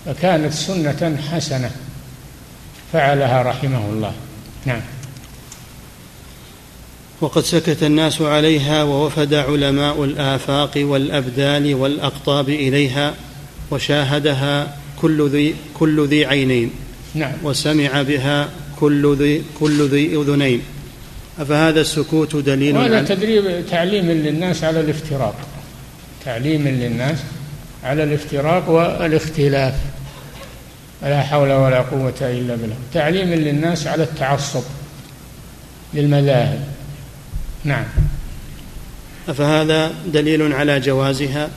[0.06, 1.70] فكانت سنة حسنة
[2.92, 4.12] فعلها رحمه الله.
[4.66, 4.80] نعم.
[7.20, 13.14] وقد سكت الناس عليها ووفد علماء الآفاق والأبدال والأقطاب إليها
[13.70, 16.70] وشاهدها كل ذي كل ذي عينين
[17.14, 17.32] نعم.
[17.42, 18.48] وسمع بها
[18.80, 20.62] كل ذي كل ذي أذنين.
[21.38, 25.34] أفهذا السكوت دليل وهذا تدريب تعليم للناس على الافتراق.
[26.24, 27.18] تعليم للناس
[27.84, 29.74] على الافتراق والاختلاف.
[31.02, 32.76] لا حول ولا قوة إلا بالله.
[32.94, 34.62] تعليم للناس على التعصب
[35.94, 36.79] للمذاهب.
[37.64, 37.84] نعم.
[39.28, 41.48] أفهذا دليل على جوازها؟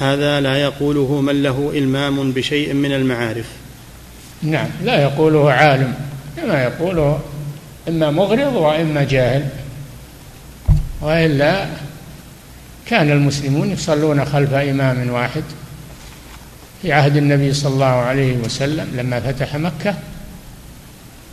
[0.00, 3.46] هذا لا يقوله من له إلمام بشيء من المعارف.
[4.42, 5.94] نعم لا يقوله عالم
[6.36, 7.20] كما يقوله
[7.88, 9.48] إما مغرض وإما جاهل.
[11.00, 11.66] وإلا
[12.86, 15.42] كان المسلمون يصلون خلف إمام واحد
[16.82, 19.94] في عهد النبي صلى الله عليه وسلم لما فتح مكة.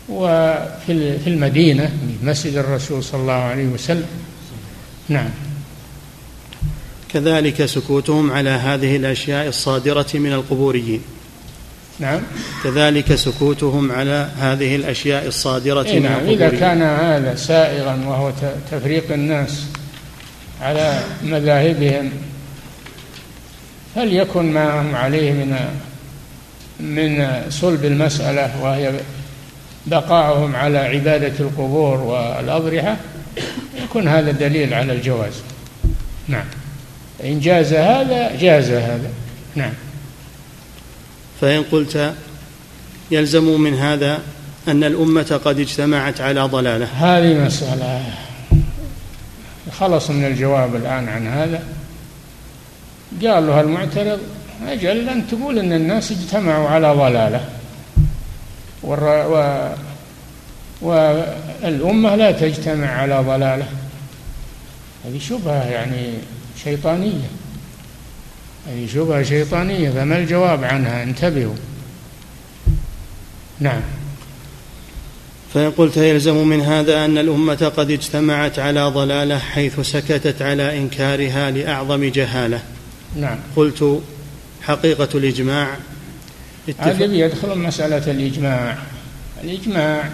[0.10, 4.08] وفي في المدينة في مسجد الرسول صلى الله عليه وسلم.
[5.10, 5.30] نعم.
[7.14, 11.02] كذلك سكوتهم على هذه الأشياء الصادرة من القبوريين.
[12.00, 12.22] نعم.
[12.64, 16.14] كذلك سكوتهم على هذه الأشياء الصادرة إيه من نعم.
[16.14, 16.42] القبوريين.
[16.42, 18.32] إذا كان هذا سائغا وهو
[18.72, 19.64] تفريق الناس
[20.62, 22.12] على مذاهبهم
[23.96, 25.58] فليكن ما هم عليه من
[26.80, 28.94] من صلب المسألة وهي
[29.86, 32.98] بقاؤهم على عبادة القبور والأضرحة
[33.84, 35.34] يكون هذا دليل على الجواز.
[36.28, 36.46] نعم.
[37.24, 39.10] إن جاز هذا جاز هذا.
[39.56, 39.74] نعم.
[41.42, 42.14] فإن قلت
[43.12, 44.20] يلزم من هذا
[44.68, 46.86] أن الأمة قد اجتمعت على ضلالة.
[46.86, 48.04] هذه مسألة.
[49.72, 51.64] خلص من الجواب الآن عن هذا.
[53.24, 54.20] قال له المعترض
[54.68, 57.46] أجل أن تقول أن الناس اجتمعوا على ضلالة.
[60.82, 63.68] والأمة لا تجتمع على ضلالة.
[65.06, 66.14] هذه شبهة يعني
[66.64, 67.30] شيطانية.
[68.68, 69.90] هذه شبهة شيطانية.
[69.90, 71.56] فما الجواب عنها؟ انتبهوا.
[73.60, 73.82] نعم.
[75.54, 81.52] فإن قلت يلزم من هذا أن الأمة قد اجتمعت على ضلالة حيث سكتت على إنكارها
[81.52, 82.62] لأعظم جهالة.
[83.16, 83.38] نعم.
[83.56, 84.02] قلت
[84.62, 85.78] حقيقة الإجماع
[86.80, 88.78] هذا يدخل مسألة الإجماع.
[89.44, 90.10] الإجماع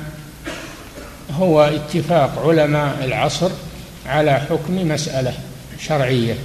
[1.32, 3.52] هو اتفاق علماء العصر
[4.06, 5.34] على حكم مسألة
[5.80, 6.36] شرعية.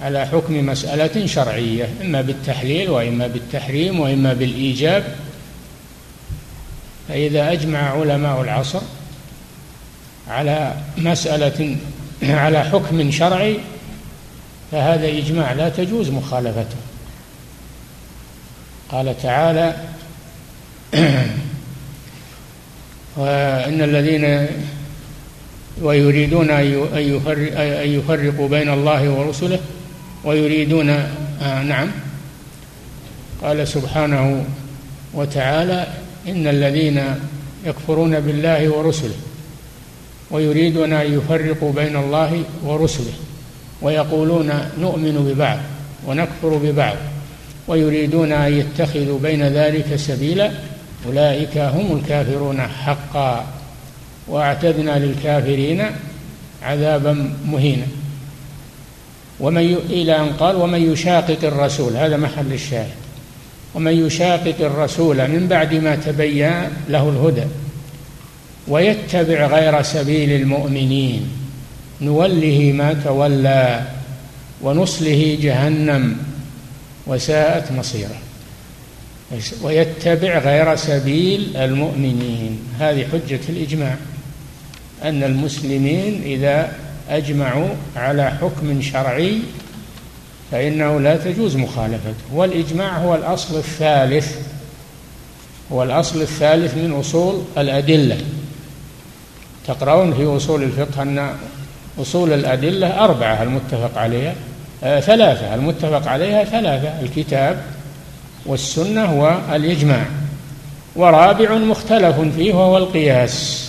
[0.00, 5.16] على حكم مسألة شرعية إما بالتحليل وإما بالتحريم وإما بالإيجاب.
[7.08, 8.80] فإذا أجمع علماء العصر
[10.28, 11.76] على مسألة
[12.22, 13.58] على حكم شرعي
[14.72, 16.76] فهذا إجماع لا تجوز مخالفته.
[18.94, 19.74] قال تعالى
[23.16, 24.46] وإن الذين
[25.82, 29.58] ويريدون أن يفرقوا بين الله ورسله
[30.24, 31.90] ويريدون آه نعم.
[33.42, 34.44] قال سبحانه
[35.14, 35.86] وتعالى
[36.28, 37.02] إن الذين
[37.66, 39.16] يكفرون بالله ورسله
[40.30, 43.12] ويريدون أن يفرقوا بين الله ورسله
[43.82, 45.58] ويقولون نؤمن ببعض
[46.06, 46.96] ونكفر ببعض.
[47.68, 50.50] ويريدون أن يتخذوا بين ذلك سبيلا
[51.06, 53.46] أولئك هم الكافرون حقا.
[54.28, 55.84] وأعتدنا للكافرين
[56.62, 57.86] عذابا مهينا.
[59.40, 59.74] ومن ي...
[59.74, 62.94] إلى أن قال ومن يشاقق الرسول هذا محل الشاهد.
[63.74, 66.52] ومن يشاقق الرسول من بعد ما تبين
[66.88, 67.44] له الهدى
[68.68, 71.28] ويتبع غير سبيل المؤمنين
[72.00, 73.82] نوله ما تولى
[74.62, 76.33] ونصله جهنم.
[77.06, 78.18] وساءت مصيره.
[79.62, 82.58] ويتبع غير سبيل المؤمنين.
[82.78, 83.96] هذه حجة الإجماع
[85.02, 86.72] أن المسلمين إذا
[87.08, 89.38] أجمعوا على حكم شرعي
[90.50, 92.14] فإنه لا تجوز مخالفته.
[92.32, 94.36] والإجماع هو الأصل الثالث
[95.72, 98.18] هو الأصل الثالث من أصول الأدلة.
[99.66, 101.34] تقرؤون في أصول الفقه أن
[102.00, 104.34] أصول الأدلة أربعة المتفق عليها.
[104.84, 107.62] ثلاثة المتفق عليها ثلاثة الكتاب
[108.46, 110.06] والسنة والإجماع.
[110.96, 113.68] ورابع مختلف فيه وهو القياس.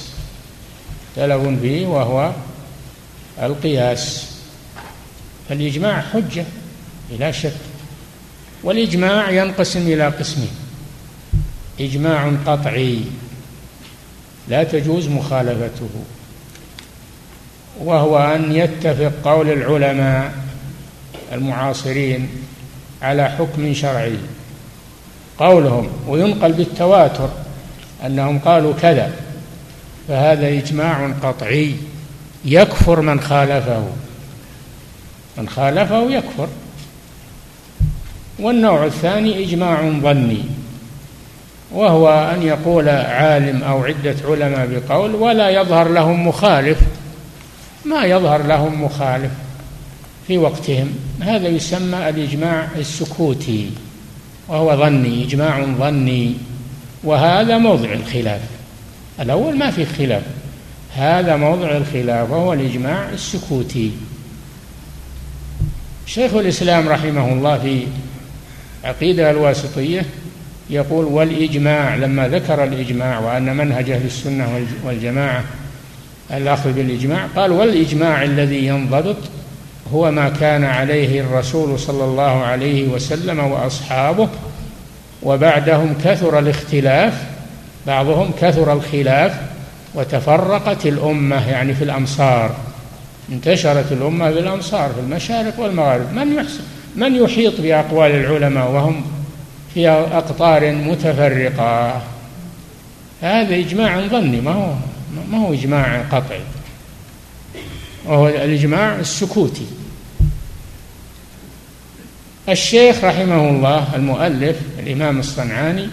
[1.15, 2.31] مختلف فيه وهو
[3.43, 4.31] القياس.
[5.49, 6.45] فالإجماع حجة
[7.11, 7.53] بلا شك.
[8.63, 10.51] والإجماع ينقسم إلى قسمين.
[11.79, 12.99] إجماع قطعي
[14.47, 15.89] لا تجوز مخالفته
[17.79, 20.44] وهو أن يتفق قول العلماء
[21.35, 22.29] المعاصرين
[23.01, 24.17] على حكم شرعي.
[25.39, 27.29] قولهم وينقل بالتواتر
[28.05, 29.11] أنهم قالوا كذا
[30.07, 31.75] فهذا إجماع قطعي
[32.45, 33.83] يكفر من خالفه.
[35.37, 36.47] من خالفه يكفر.
[38.39, 40.43] والنوع الثاني إجماع ظني
[41.71, 46.79] وهو أن يقول عالم أو عدة علماء بقول ولا يظهر لهم مخالف.
[47.85, 49.31] ما يظهر لهم مخالف.
[50.27, 50.91] في وقتهم.
[51.21, 53.69] هذا يسمى الإجماع السكوتي
[54.47, 56.33] وهو ظني إجماع ظني.
[57.03, 58.41] وهذا موضع الخلاف.
[59.19, 60.23] الأول ما في خلاف.
[60.95, 63.91] هذا موضع الخلاف وهو الإجماع السكوتي.
[66.05, 67.87] شيخ الإسلام رحمه الله في
[68.83, 70.05] عقيدة الواسطية
[70.69, 75.43] يقول والإجماع لما ذكر الإجماع وأن منهج أهل السنة والجماعة
[76.33, 79.17] الأخذ بالإجماع قال والإجماع الذي ينضبط
[79.93, 84.29] هو ما كان عليه الرسول صلى الله عليه وسلم وأصحابه
[85.23, 87.23] وبعدهم كثر الاختلاف
[87.87, 89.41] بعضهم كثر الخلاف
[89.95, 92.55] وتفرقت الأمة يعني في الأمصار
[93.31, 96.13] انتشرت الأمة في الأمصار في المشارق والمغارب.
[96.13, 96.63] من يحسن
[96.95, 99.03] من يحيط بأقوال العلماء وهم
[99.73, 102.01] في أقطار متفرقة؟
[103.21, 104.73] هذا إجماع ظني ما هو
[105.31, 106.41] ما هو إجماع قطعي.
[108.05, 109.65] وهو الإجماع السكوتي.
[112.49, 115.89] الشيخ رحمه الله المؤلف الإمام الصنعاني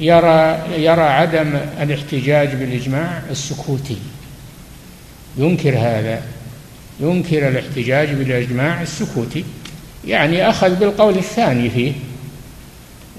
[0.00, 3.96] يرى يرى عدم الاحتجاج بالإجماع السكوتي.
[5.36, 6.22] ينكر هذا
[7.00, 9.44] ينكر الاحتجاج بالإجماع السكوتي.
[10.06, 11.92] يعني أخذ بالقول الثاني فيه.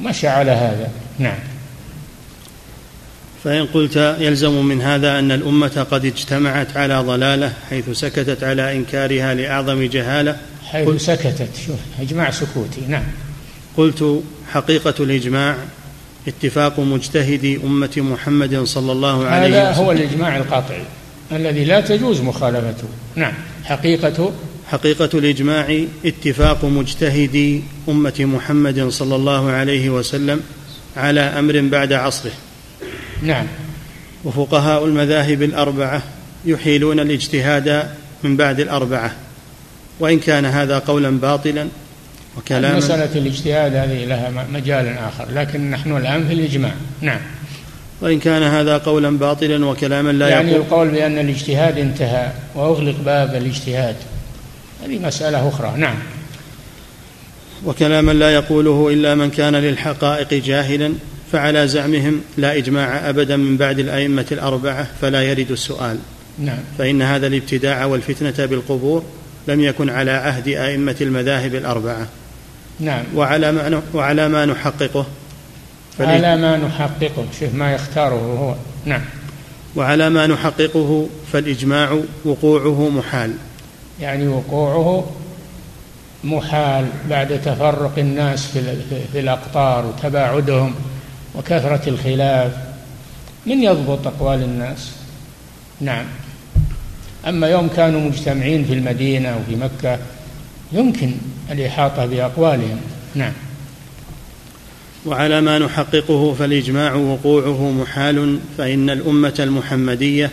[0.02, 0.91] مشى على هذا.
[1.20, 1.55] نعم.
[3.46, 9.34] فإن قلت يلزم من هذا أن الأمة قد اجتمعت على ضلالة حيث سكتت على إنكارها
[9.34, 10.38] لأعظم جهالة.
[10.64, 13.04] حيث سكتت شوف إجماع سكوتي نعم.
[13.78, 15.56] قلت حقيقة الإجماع
[16.28, 19.56] اتفاق مجتهدي أمة محمد صلى الله عليه وسلم.
[19.56, 20.84] هذا هو الإجماع القاطعي
[21.32, 22.88] الذي لا تجوز مخالفته.
[23.16, 23.34] نعم
[23.64, 24.34] حقيقة
[24.68, 30.41] حقيقة الإجماع اتفاق مجتهدي أمة محمد صلى الله عليه وسلم
[30.98, 32.32] على أمر بعد عصره.
[33.22, 33.45] نعم.
[34.24, 36.01] وفقهاء المذاهب الأربعة
[36.45, 37.89] يحيلون الاجتهاد
[38.24, 39.16] من بعد الأربعة.
[39.99, 41.68] وإن كان هذا قولا باطلا
[42.38, 46.74] وكلاما مسألة الاجتهاد هذه لها مجال آخر لكن نحن الآن في الإجماع.
[47.01, 47.20] نعم.
[48.01, 53.36] وإن كان هذا قولا باطلا وكلاما لا يعني يقول القول بأن الاجتهاد انتهى وأغلق باب
[53.36, 53.95] الاجتهاد
[54.86, 55.74] هذه مسألة أخرى.
[55.78, 55.95] نعم.
[57.66, 60.93] وكلاما لا يقوله إلا من كان للحقائق جاهلا
[61.32, 65.97] فعلى زعمهم لا إجماع أبدا من بعد الأئمة الأربعة فلا يرد السؤال.
[66.39, 66.59] نعم.
[66.78, 69.03] فإن هذا الابتداع والفتنة بالقبور
[69.47, 72.07] لم يكن على عهد أئمة المذاهب الأربعة.
[72.80, 73.03] نعم.
[73.15, 75.05] وعلى ما وعلى ما نحققه.
[75.99, 77.26] على ما نحققه.
[77.39, 78.55] شوف ما يختاره هو.
[78.86, 79.01] نعم.
[79.76, 83.34] وعلى ما نحققه فالإجماع وقوعه محال.
[84.01, 85.11] يعني وقوعه
[86.23, 88.61] محال بعد تفرق الناس في,
[89.13, 90.76] في الأقطار وتباعدهم.
[91.38, 92.52] وكثرة الخلاف
[93.46, 94.92] من يضبط أقوال الناس؟
[95.82, 96.06] نعم.
[97.28, 100.00] أما يوم كانوا مجتمعين في المدينة وفي مكة
[100.72, 101.12] يمكن
[101.52, 102.78] الإحاطة بأقوالهم.
[103.16, 103.34] نعم.
[105.06, 110.32] وعلى ما نحققه فالإجماع وقوعه محال فإن الأمة المحمدية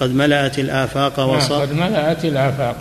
[0.00, 2.76] قد ملأت الآفاق نعم وصار قد ملأت الآفاق.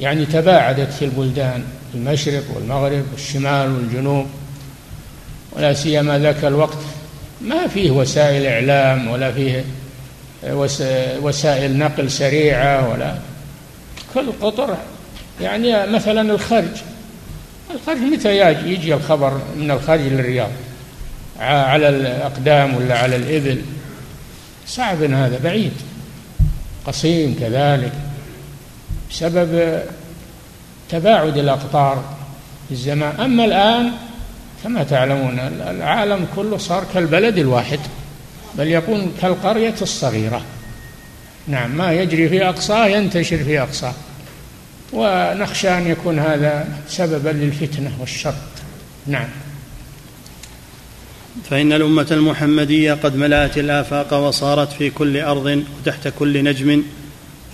[0.00, 4.26] يعني تباعدت في البلدان المشرق والمغرب والشمال والجنوب.
[5.52, 6.78] ولا سيما ذاك الوقت
[7.44, 9.64] ما فيه وسائل إعلام ولا فيه
[11.22, 13.14] وسائل نقل سريعة ولا.
[14.14, 14.76] كل قطر
[15.40, 16.82] يعني مثلا الخرج.
[17.74, 18.38] الخرج متى
[18.68, 20.50] يجي الخبر من الخرج للرياض؟
[21.40, 23.62] على الأقدام ولا على الإبل
[24.66, 25.72] صعب هذا بعيد.
[26.86, 27.92] قصيم كذلك.
[29.10, 29.82] بسبب
[30.90, 32.04] تباعد الأقطار
[32.68, 33.20] في الزمان.
[33.20, 33.92] أما الآن
[34.64, 35.38] كما تعلمون
[35.68, 37.80] العالم كله صار كالبلد الواحد
[38.58, 40.42] بل يكون كالقرية الصغيرة.
[41.48, 43.94] نعم ما يجري في أقصاه ينتشر في أقصاه
[44.92, 48.34] ونخشى أن يكون هذا سببا للفتنة والشر.
[49.06, 49.28] نعم.
[51.50, 56.82] فإن الأمة المحمدية قد ملأت الآفاق وصارت في كل أرض وتحت كل نجم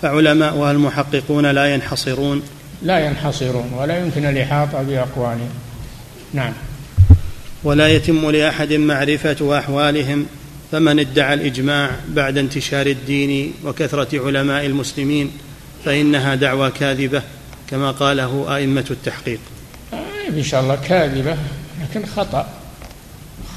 [0.03, 2.43] فعلماؤها المحققون لا ينحصرون.
[2.83, 5.51] لا ينحصرون ولا يمكن الإحاطة بأقوالهم.
[6.35, 6.53] نعم.
[7.65, 10.27] ولا يتم لأحد معرفة أحوالهم
[10.73, 15.31] فمن ادعى الإجماع بعد انتشار الدين وكثرة علماء المسلمين
[15.85, 17.23] فإنها دعوى كاذبة
[17.71, 19.41] كما قاله أئمة التحقيق.
[19.93, 21.37] آه، إن شاء الله كاذبة
[21.83, 22.47] لكن خطأ.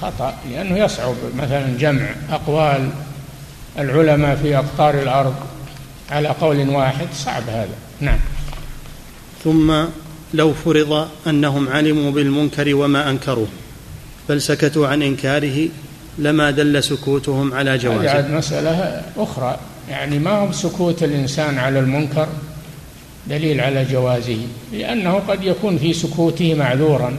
[0.01, 2.89] خطأ لأنه يصعب مثلا جمع أقوال
[3.79, 5.35] العلماء في أقطار الأرض
[6.11, 7.75] على قول واحد صعب هذا.
[8.01, 8.19] نعم.
[9.43, 9.83] ثم
[10.33, 13.47] لو فرض أنهم علموا بالمنكر وما أنكروه.
[14.31, 15.67] بل سكتوا عن إنكاره
[16.17, 18.19] لما دل سكوتهم على جوازه.
[18.19, 19.59] هذه مسألة أخرى.
[19.89, 22.27] يعني ما هو سكوت الإنسان على المنكر
[23.27, 24.37] دليل على جوازه؟
[24.73, 27.13] لأنه قد يكون في سكوته معذورا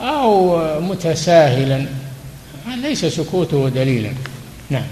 [0.00, 1.86] أو متساهلا.
[2.82, 4.10] ليس سكوته دليلا.
[4.70, 4.86] نعم.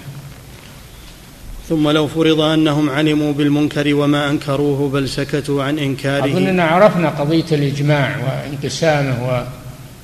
[1.69, 6.25] ثم لو فرض أنهم علموا بالمنكر وما أنكروه بل سكتوا عن إنكاره.
[6.25, 9.47] اظننا عرفنا قضية الإجماع وانقسامه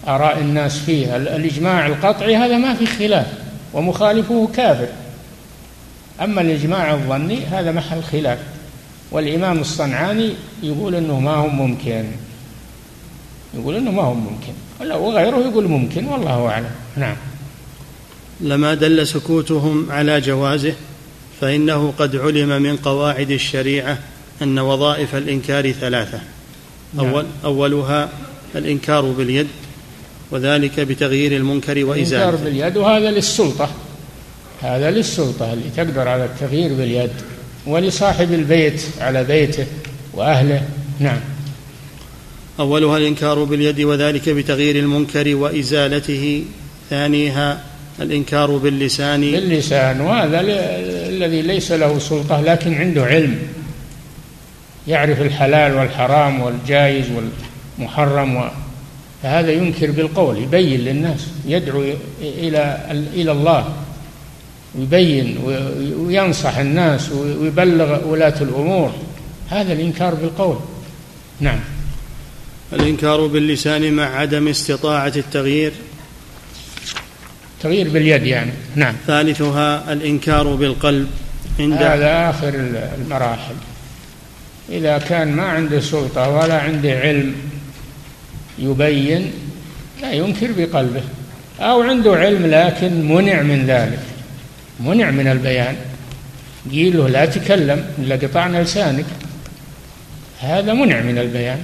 [0.08, 3.28] واراء الناس فيه الإجماع القطعي هذا ما في خلاف
[3.74, 4.88] ومخالفه كافر.
[6.22, 8.40] أما الإجماع الظني هذا محل خلاف.
[9.12, 10.34] والإمام الصنعاني
[10.64, 12.06] يقول إنه ما هو ممكن.
[13.54, 14.54] يقول إنه ما هو ممكن.
[14.96, 16.72] وغيره يقول ممكن والله أعلم.
[16.98, 17.16] نعم.
[18.42, 20.74] لما دل سكوتهم على جوازه
[21.42, 23.98] فإنه قد علم من قواعد الشريعة
[24.42, 26.20] أن وظائف الإنكار ثلاثة.
[26.94, 27.06] نعم.
[27.06, 28.10] اول أولها
[28.56, 29.48] الإنكار باليد
[30.34, 33.70] وذلك بتغيير المنكر وازالته الانكار باليد وهذا للسلطة.
[34.62, 37.12] هذا للسلطة اللي تقدر على التغيير باليد
[37.68, 39.66] ولصاحب البيت على بيته
[40.14, 40.62] وأهله.
[41.00, 41.20] نعم.
[42.60, 46.44] أولها الإنكار باليد وذلك بتغيير المنكر وإزالته.
[46.90, 47.64] ثانيها
[48.02, 49.22] الإنكار باللسان.
[49.22, 50.42] باللسان وهذا
[51.10, 53.38] الذي ليس له سلطة لكن عنده علم.
[54.88, 57.06] يعرف الحلال والحرام والجائز
[57.80, 58.63] والمحرم و
[59.24, 61.84] فهذا ينكر بالقول يبين للناس يدعو
[62.22, 63.74] إلى إلى الله
[64.76, 65.38] ويبين
[65.98, 68.92] وينصح الناس ويبلغ ولاة الأمور.
[69.50, 70.60] هذا الإنكار بالقول.
[71.40, 71.60] نعم.
[72.74, 75.72] الإنكار باللسان مع عدم استطاعة التغيير.
[77.62, 78.52] تغيير باليد يعني.
[78.76, 78.96] نعم.
[79.08, 81.08] ثالثها الإنكار بالقلب
[81.60, 82.54] عند هذا آخر
[82.98, 83.56] المراحل.
[84.70, 87.36] إذا كان ما عنده سلطة ولا عنده علم
[88.60, 89.32] يبين
[90.02, 91.02] لا ينكر بقلبه.
[91.60, 94.00] أو عنده علم لكن منع من ذلك.
[94.80, 95.76] منع من البيان.
[96.72, 99.06] قيل له لا تكلم إلا قطعنا لسانك.
[100.40, 101.60] هذا منع من البيان.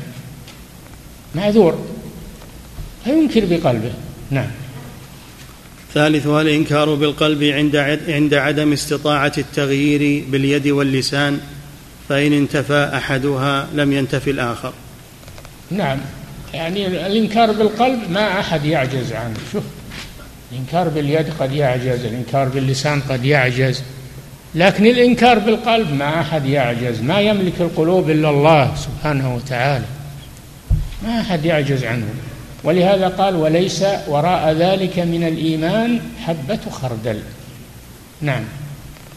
[1.35, 1.85] معذور.
[3.03, 3.91] فينكر بقلبه.
[4.31, 4.47] نعم.
[5.93, 7.75] ثالثها الإنكار بالقلب عند
[8.07, 11.39] عند عدم استطاعة التغيير باليد واللسان؟
[12.09, 14.73] فإن انتفى أحدها لم ينتفي الآخر.
[15.71, 15.99] نعم.
[16.53, 19.37] يعني الإنكار بالقلب ما أحد يعجز عنه.
[19.53, 19.63] شوف
[20.51, 23.83] الإنكار باليد قد يعجز الإنكار باللسان قد يعجز
[24.55, 29.85] لكن الإنكار بالقلب ما أحد يعجز ما يملك القلوب إلا الله سبحانه وتعالى.
[31.03, 32.05] ما أحد يعجز عنه.
[32.63, 37.19] ولهذا قال وليس وراء ذلك من الإيمان حبة خردل
[38.21, 38.43] نعم.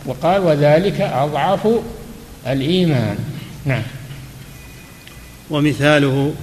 [0.07, 1.69] وقال وذلك أضعف
[2.47, 3.17] الإيمان
[3.65, 3.83] نعم.
[5.51, 6.35] ومثاله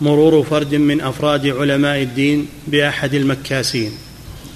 [0.00, 3.90] مرور فرد من أفراد علماء الدين بأحد المكاسين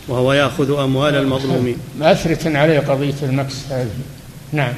[0.09, 1.77] وهو يأخذ أموال المظلومين.
[2.01, 3.91] مأثرة عليه قضية المكس هذه.
[4.53, 4.73] نعم.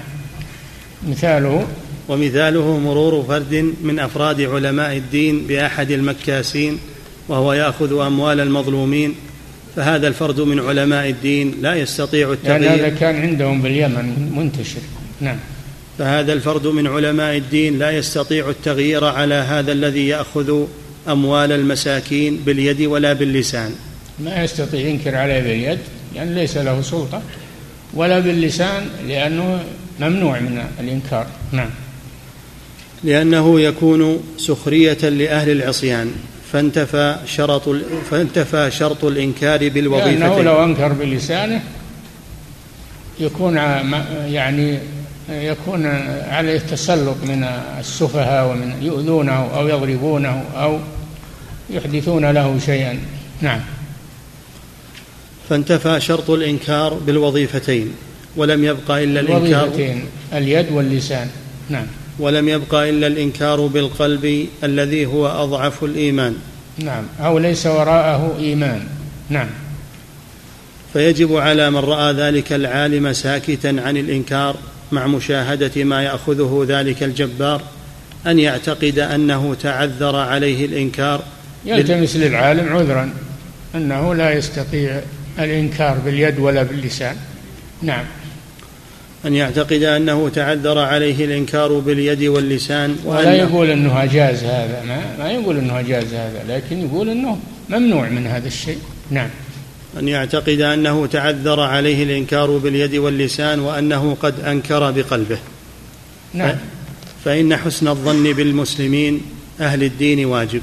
[1.08, 1.66] مثاله؟
[2.08, 6.78] ومثاله مرور فرد من أفراد علماء الدين بأحد المكاسين
[7.28, 9.14] وهو يأخذ أموال المظلومين.
[9.76, 14.80] فهذا الفرد من علماء الدين لا يستطيع التغيير يعني هذا كان عندهم باليمن منتشر.
[15.20, 15.36] نعم.
[15.98, 20.64] فهذا الفرد من علماء الدين لا يستطيع التغيير على هذا الذي يأخذ
[21.08, 23.74] أموال المساكين باليد ولا باللسان.
[24.18, 25.78] ما يستطيع ينكر عليه باليد
[26.14, 27.22] لأن يعني ليس له سلطة
[27.94, 29.64] ولا باللسان لأنه
[30.00, 31.26] ممنوع من الإنكار.
[31.52, 31.70] نعم.
[33.04, 36.12] لأنه يكون سخرية لأهل العصيان.
[36.52, 37.68] فانتفى شرط
[38.10, 41.62] فانتفى شرط الإنكار بالوظيفتين لأنه لو أنكر بلسانه
[43.20, 43.56] يكون
[44.26, 44.78] يعني
[45.40, 45.86] يكون
[46.28, 47.44] عليه تسلط من
[47.78, 50.78] السفهاء ومن يؤذونه أو يضربونه أو
[51.70, 52.98] يحدثون له شيئا.
[53.40, 53.60] نعم.
[55.48, 57.92] فانتفى شرط الإنكار بالوظيفتين
[58.36, 59.98] ولم يبقى إلا الإنكار
[60.32, 61.28] اليد واللسان.
[61.70, 61.86] نعم.
[62.18, 66.36] ولم يبقى إلا الإنكار بالقلب الذي هو أضعف الإيمان.
[66.78, 67.04] نعم.
[67.20, 68.80] أو ليس وراءه إيمان.
[69.28, 69.48] نعم.
[70.92, 74.56] فيجب على من رأى ذلك العالم ساكتا عن الإنكار
[74.92, 77.62] مع مشاهدة ما يأخذه ذلك الجبار
[78.26, 81.22] أن يعتقد أنه تعذر عليه الإنكار
[81.64, 83.12] يلتمس للعالم عذرا
[83.74, 85.00] أنه لا يستطيع
[85.38, 87.16] الإنكار باليد ولا باللسان.
[87.82, 88.04] نعم.
[89.26, 95.30] أن يعتقد أنه تعذر عليه الإنكار باليد واللسان ولا يقول أنه أجاز هذا ما, ما
[95.30, 97.38] يقول أنه أجاز هذا لكن يقول أنه
[97.68, 98.78] ممنوع من هذا الشيء.
[99.10, 99.28] نعم.
[99.98, 105.38] أن يعتقد أنه تعذر عليه الإنكار باليد واللسان وأنه قد أنكر بقلبه.
[106.34, 106.56] نعم.
[107.24, 109.20] فإن حسن الظن بالمسلمين
[109.60, 110.62] أهل الدين واجب.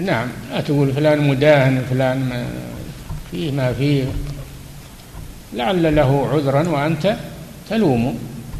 [0.00, 0.28] نعم.
[0.50, 2.46] لا تقول فلان مداهن فلان ما
[3.30, 4.04] فيه ما فيه.
[5.54, 7.16] لعل له عذرا وأنت
[7.70, 8.14] تلومه.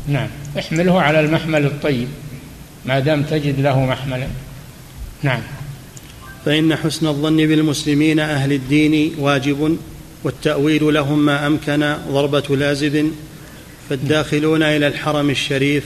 [0.08, 0.28] نعم.
[0.58, 2.08] احمله على المحمل الطيب.
[2.86, 4.26] ما دام تجد له محملا.
[5.22, 5.40] نعم.
[6.44, 9.78] فإن حسن الظن بالمسلمين أهل الدين واجب
[10.24, 13.12] والتأويل لهم ما أمكن ضربة لازب.
[13.90, 15.84] فالداخلون إلى الحرم الشريف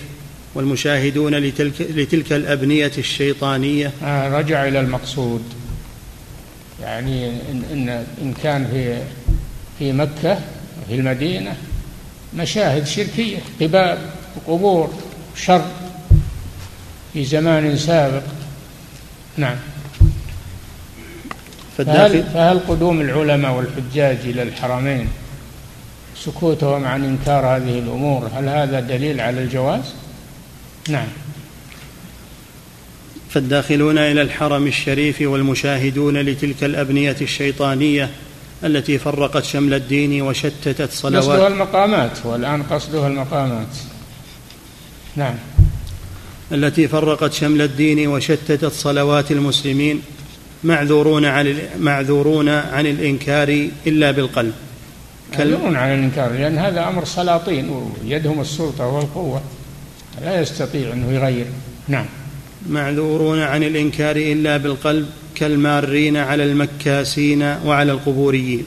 [0.55, 3.93] والمشاهدون لتلك, لتلك الأبنية الشيطانية.
[4.05, 5.43] آه رجع إلى المقصود.
[6.83, 7.89] يعني إن, إن,
[8.23, 9.03] إن كان في
[9.79, 10.39] في مكة
[10.89, 11.57] في المدينة
[12.37, 13.99] مشاهد شركية قباب
[14.37, 14.91] وقبور
[15.37, 15.67] شر
[17.13, 18.23] في زمان سابق.
[19.37, 19.57] نعم.
[21.79, 25.09] فهل, فهل قدوم العلماء والحجاج إلى الحرمين
[26.17, 29.95] سكوتهم عن إنكار هذه الأمور هل هذا دليل على الجواز؟
[30.89, 31.07] نعم.
[33.31, 38.11] فالداخلون إلى الحرم الشريف والمشاهدون لتلك الأبنية الشيطانية
[38.65, 43.67] التي فرقت شمل الدين وشتتت صلوات قصدها المقامات والآن قصدها المقامات.
[45.17, 45.35] نعم.
[46.53, 50.03] التي فرقت شمل الدين وشتتت صلوات المسلمين
[50.65, 54.53] معذورون عن معذورون عن الإنكار إلا بالقلب.
[55.39, 59.43] معذورون عن الإنكار لأن هذا أمر سلاطين ويدهم السلطة والقوة.
[60.23, 61.47] لا يستطيع أنه يغير.
[61.89, 62.07] نعم.
[62.69, 68.65] معذورون عن الإنكار إلا بالقلب كالمارين على المكاسين وعلى القبوريين.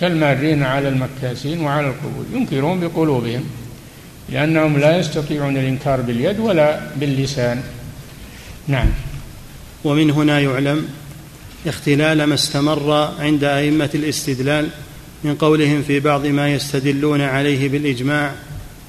[0.00, 3.44] كالمارين على المكاسين وعلى القبور ينكرون بقلوبهم
[4.28, 7.62] لأنهم لا يستطيعون الإنكار باليد ولا باللسان.
[8.68, 8.88] نعم.
[9.84, 10.88] ومن هنا يعلم
[11.66, 14.68] اختلال ما استمر عند أئمة الاستدلال
[15.24, 18.32] من قولهم في بعض ما يستدلون عليه بالإجماع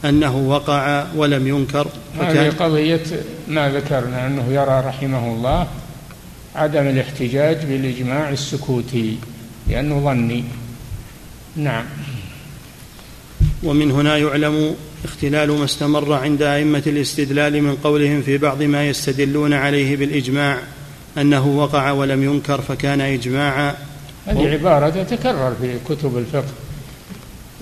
[0.06, 1.88] أنه وقع ولم ينكر.
[2.20, 3.04] هذه قضية
[3.48, 5.68] ما ذكرنا أنه يرى رحمه الله
[6.56, 9.18] عدم الاحتجاج بالإجماع السكوتي
[9.68, 10.44] لأنه ظني.
[11.56, 11.86] نعم.
[13.64, 19.54] ومن هنا يعلم اختلال ما استمر عند أئمة الاستدلال من قولهم في بعض ما يستدلون
[19.54, 20.60] عليه بالإجماع.
[21.18, 23.76] أنه وقع ولم ينكر فكان إجماعا.
[24.28, 26.54] هذه عبارة تتكرر في كتب الفقه.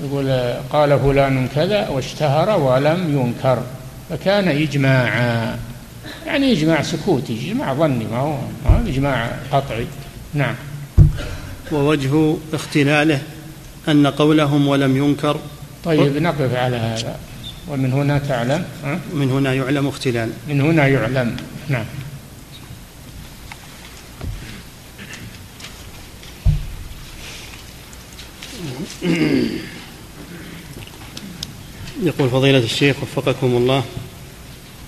[0.04, 3.64] يقول قال فلان كذا واشتهر ولم ينكر
[4.10, 5.60] فكان إجماعا.
[6.26, 9.88] يعني إجماع سكوتي إجماع ظني ما هو ما هو إجماع قطعي.
[10.34, 10.56] نعم.
[11.72, 13.22] ووجه اختلاله
[13.88, 15.38] أن قولهم ولم ينكر.
[15.86, 17.16] طيب نقف على هذا.
[17.68, 18.64] ومن هنا تعلم
[19.14, 20.30] من هنا يعلم اختلال.
[20.50, 21.36] من هنا يعلم.
[21.70, 21.86] نعم.
[32.04, 33.84] يقول فضيلة الشيخ وفقكم الله.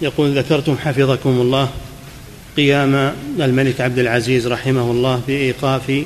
[0.01, 1.69] يقول ذكرتم حفظكم الله
[2.57, 6.05] قيام الملك عبد العزيز رحمه الله بإيقاف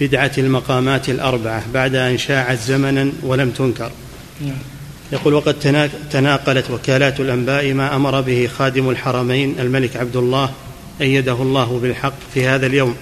[0.00, 3.90] بدعة المقامات الأربعة بعد أن شاعت زمنا ولم تنكر.
[5.12, 5.54] يقول وقد
[6.10, 10.50] تناقلت وكالات الأنباء ما أمر به خادم الحرمين الملك عبد الله
[11.00, 12.96] أيده الله بالحق في هذا اليوم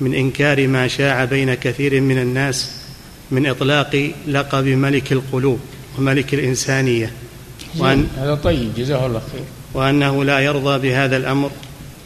[0.00, 2.81] من إنكار ما شاع بين كثير من الناس
[3.30, 5.60] من إطلاق لقب ملك القلوب
[5.98, 7.12] وملك الإنسانية.
[7.78, 9.44] وأن هذا طيب جزاه الله خير.
[9.74, 11.50] وأنه لا يرضى بهذا الأمر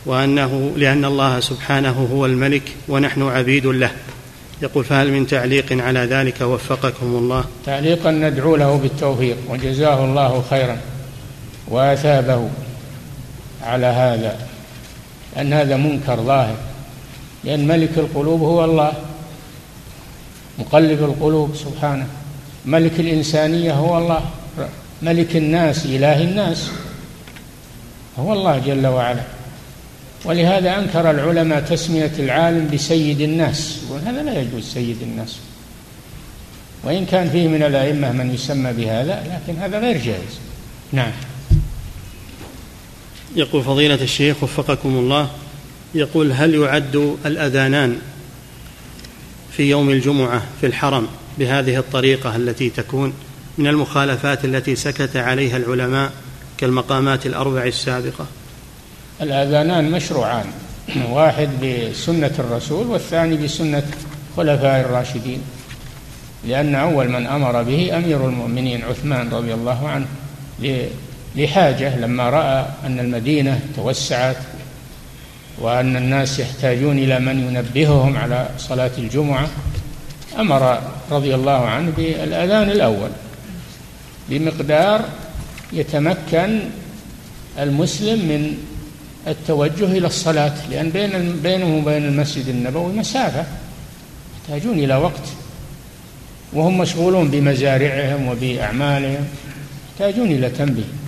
[0.07, 3.91] وأنه لأن الله سبحانه هو الملك ونحن عبيد له.
[4.63, 10.77] يقول فهل من تعليق على ذلك وفقكم الله؟ تعليقا ندعو له بالتوفيق وجزاه الله خيرا
[11.69, 12.49] وأثابه
[13.63, 14.39] على هذا
[15.41, 16.57] أن هذا منكر ظاهر
[17.45, 18.93] لأن ملك القلوب هو الله.
[20.59, 22.07] مقلب القلوب سبحانه.
[22.67, 24.25] ملك الإنسانية هو الله.
[25.03, 26.71] ملك الناس إله الناس.
[28.19, 29.23] هو الله جل وعلا.
[30.25, 33.79] ولهذا أنكر العلماء تسمية العالم بسيد الناس.
[33.91, 35.37] وهذا لا يجوز سيد الناس.
[36.85, 40.39] وإن كان فيه من الأئمة من يسمى بهذا لكن هذا غير جائز.
[40.93, 41.13] نعم.
[43.37, 45.31] يقول فضيلة الشيخ وفقكم الله
[45.95, 47.99] يقول هل يعد الأذانان
[49.57, 51.07] في يوم الجمعة في الحرم
[51.39, 53.13] بهذه الطريقة التي تكون
[53.59, 56.13] من المخالفات التي سكت عليها العلماء
[56.59, 58.27] كالمقامات الأربع السابقة.
[59.21, 60.45] الآذانان مشروعان
[61.11, 63.83] واحد بسنة الرسول والثاني بسنة
[64.37, 65.41] خلفاء الراشدين
[66.45, 70.07] لأن أول من أمر به أمير المؤمنين عثمان رضي الله عنه
[71.37, 74.37] لحاجة لما رأى أن المدينة توسعت
[75.59, 79.49] وأن الناس يحتاجون إلى من ينبههم على صلاة الجمعة.
[80.39, 80.81] أمر
[81.11, 83.11] رضي الله عنه بالأذان الأول.
[84.29, 85.05] بمقدار
[85.73, 86.61] يتمكن
[87.59, 88.57] المسلم من
[89.27, 93.45] التوجه إلى الصلاة لأن بين بينه وبين المسجد النبوي مسافة.
[94.41, 95.29] يحتاجون إلى وقت.
[96.53, 99.27] وهم مشغولون بمزارعهم وبأعمالهم.
[99.93, 101.06] يحتاجون إلى تنبيه.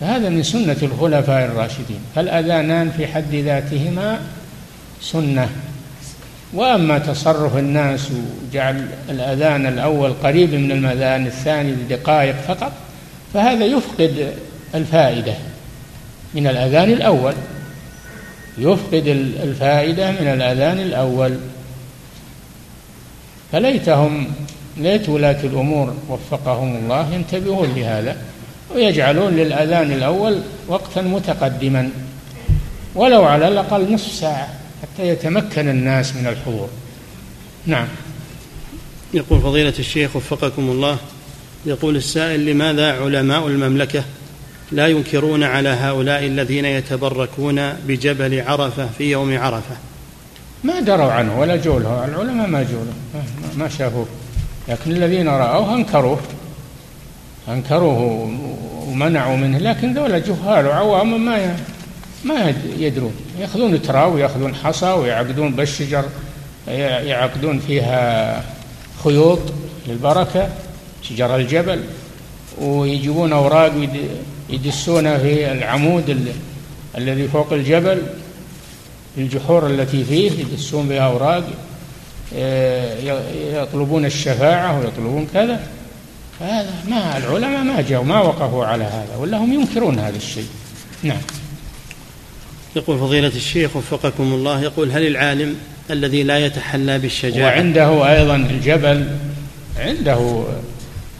[0.00, 2.00] فهذا من سنة الخلفاء الراشدين.
[2.14, 4.20] فالأذانان في حد ذاتهما
[5.00, 5.48] سنة.
[6.54, 12.72] وأما تصرف الناس وجعل الأذان الأول قريب من الأذان الثاني بدقائق فقط
[13.34, 14.32] فهذا يفقد
[14.74, 15.34] الفائدة
[16.34, 17.34] من الأذان الأول.
[18.58, 19.06] يفقد
[19.42, 21.36] الفائدة من الأذان الأول.
[23.52, 24.26] فليتهم
[24.76, 28.16] ليت ولاة الأمور وفقهم الله ينتبهون لهذا.
[28.74, 31.90] ويجعلون للأذان الأول وقتا متقدما
[32.94, 34.48] ولو على الأقل نصف ساعة
[34.82, 36.68] حتى يتمكن الناس من الحضور.
[37.66, 37.86] نعم.
[39.14, 40.96] يقول فضيلة الشيخ وفقكم الله
[41.66, 44.04] يقول السائل لماذا علماء المملكة
[44.72, 49.76] لا ينكرون على هؤلاء الذين يتبركون بجبل عرفة في يوم عرفة؟
[50.64, 52.92] ما دروا عنه ولا جوله العلماء ما جوله
[53.56, 54.06] ما شافوه.
[54.68, 56.20] لكن الذين رأوه أنكروه.
[57.48, 58.30] أنكروه
[58.88, 61.56] ومنعوا منه لكن ذولا جهال وعوام ما
[62.24, 63.12] ما يدرون.
[63.40, 66.04] يأخذون تراب وياخذون حصى ويعقدون بالشجر
[66.68, 68.44] يعقدون فيها
[69.04, 69.38] خيوط
[69.88, 70.48] للبركة
[71.02, 71.80] شجر الجبل
[72.60, 73.72] ويجيبون أوراق
[74.50, 76.32] يدسون في العمود
[76.98, 78.02] الذي فوق الجبل
[79.18, 81.44] الجحور التي فيه يدسون بها أوراق
[82.36, 82.96] آه،
[83.62, 85.60] يطلبون الشفاعة ويطلبون كذا.
[86.40, 90.48] فهذا ما العلماء ما جاءوا ما وقفوا على هذا ولا هم ينكرون هذا الشيء.
[91.02, 91.20] نعم.
[92.76, 95.56] يقول فضيلة الشيخ وفقكم الله يقول هل العالم
[95.90, 99.10] الذي لا يتحلى بالشجاعة؟ وعنده أيضا الجبل
[99.78, 100.44] عنده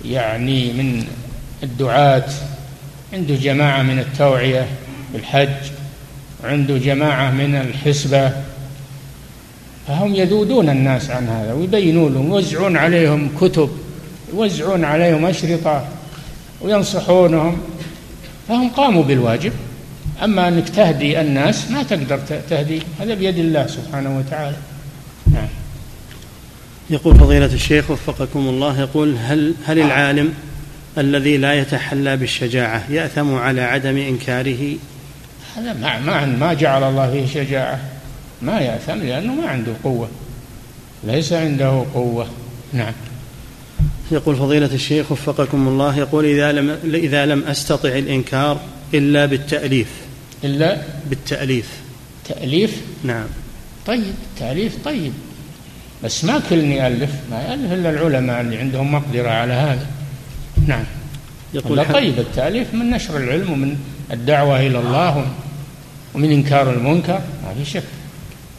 [0.05, 1.05] يعني من
[1.63, 2.29] الدعاة
[3.13, 4.67] عنده جماعة من التوعية
[5.13, 5.71] بالحج
[6.45, 8.33] عنده جماعة من الحسبة.
[9.89, 13.71] فهم يذودون الناس عن هذا ويبينون لهم يوزعون عليهم كتب.
[14.33, 15.85] يوزعون عليهم أشرطة
[16.61, 17.61] وينصحونهم
[18.49, 19.53] فهم قاموا بالواجب.
[20.25, 22.19] أما أنك تهدي الناس ما تقدر
[22.51, 24.57] تهدي هذا بيد الله سبحانه وتعالى.
[25.33, 25.49] نعم.
[26.91, 30.35] يقول فضيلة الشيخ وفقكم الله يقول هل هل العالم
[30.99, 34.77] الذي لا يتحلى بالشجاعة يأثم على عدم إنكاره؟
[35.57, 37.81] هذا ما ما ما جعل الله فيه شجاعة.
[38.43, 40.09] ما يأثم لأنه ما عنده قوة.
[41.05, 42.27] ليس عنده قوة.
[42.73, 42.93] نعم.
[44.11, 48.61] يقول فضيلة الشيخ وفقكم الله يقول إذا لم إذا لم أستطع الإنكار
[48.95, 49.89] إلا بالتأليف.
[50.45, 51.69] إلا بالتأليف.
[52.29, 53.27] تأليف؟ نعم.
[53.87, 55.13] طيب التأليف طيب.
[56.05, 59.87] بس ما كل يألف ما يألف إلا العلماء اللي عندهم مقدرة على هذا.
[60.67, 60.85] نعم.
[61.55, 63.77] يقول طيب التأليف من نشر العلم ومن
[64.13, 65.27] الدعوة إلى الله
[66.15, 67.83] ومن إنكار المنكر ما في شك.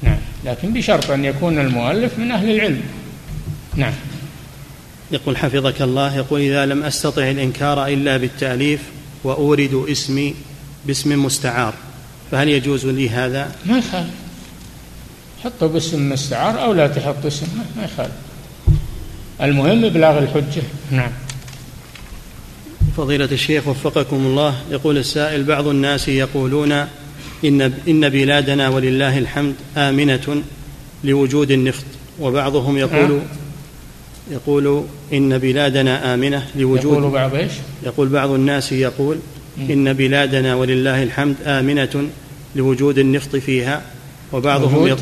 [0.01, 0.17] نعم.
[0.45, 2.81] لكن بشرط أن يكون المؤلف من أهل العلم.
[3.75, 3.93] نعم.
[5.11, 8.79] يقول حفظك الله يقول إذا لم أستطع الإنكار إلا بالتأليف
[9.23, 10.35] وأورد اسمي
[10.85, 11.73] باسم مستعار
[12.31, 14.09] فهل يجوز لي هذا؟ ما يخالف
[15.43, 17.47] حطه باسم مستعار أو لا تحط اسم
[17.77, 18.11] ما يخالف
[19.41, 21.11] المهم إبلاغ الحجة نعم
[22.97, 26.71] فضيلة الشيخ وفقكم الله يقول السائل بعض الناس يقولون
[27.45, 30.41] إن إن بلادنا ولله الحمد آمنة
[31.03, 31.85] لوجود النفط
[32.19, 33.19] وبعضهم يقول نعم.
[34.31, 37.51] يقول إن بلادنا آمنة لوجود يقول بعض إيش؟
[37.83, 39.19] يقول بعض الناس يقول
[39.57, 42.09] إن بلادنا ولله الحمد آمنة
[42.55, 43.81] لوجود النفط فيها
[44.33, 44.97] وبعضهم يط...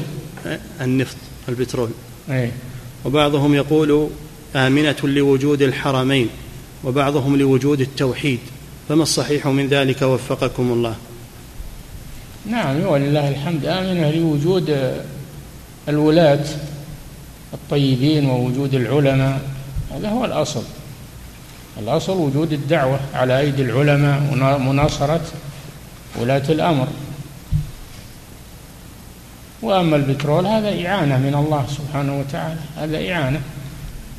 [0.82, 1.18] النفط
[1.50, 1.90] البترول.
[2.30, 2.52] أي.
[3.06, 4.10] وبعضهم يقول
[4.56, 6.30] آمنة لوجود الحرمين
[6.84, 8.40] وبعضهم لوجود التوحيد.
[8.90, 10.96] فما الصحيح من ذلك وفقكم الله؟
[12.46, 14.94] نعم ولله الحمد آمنة لوجود
[15.90, 16.46] الولاة.
[17.64, 19.42] الطيبين ووجود العلماء.
[19.96, 20.64] هذا هو الأصل.
[21.80, 25.22] الأصل وجود الدعوة على أيدي العلماء ومناصرة
[26.16, 26.88] ولاة الأمر.
[29.62, 32.60] وأما البترول هذا إعانة من الله سبحانه وتعالى.
[32.78, 33.42] هذا إعانة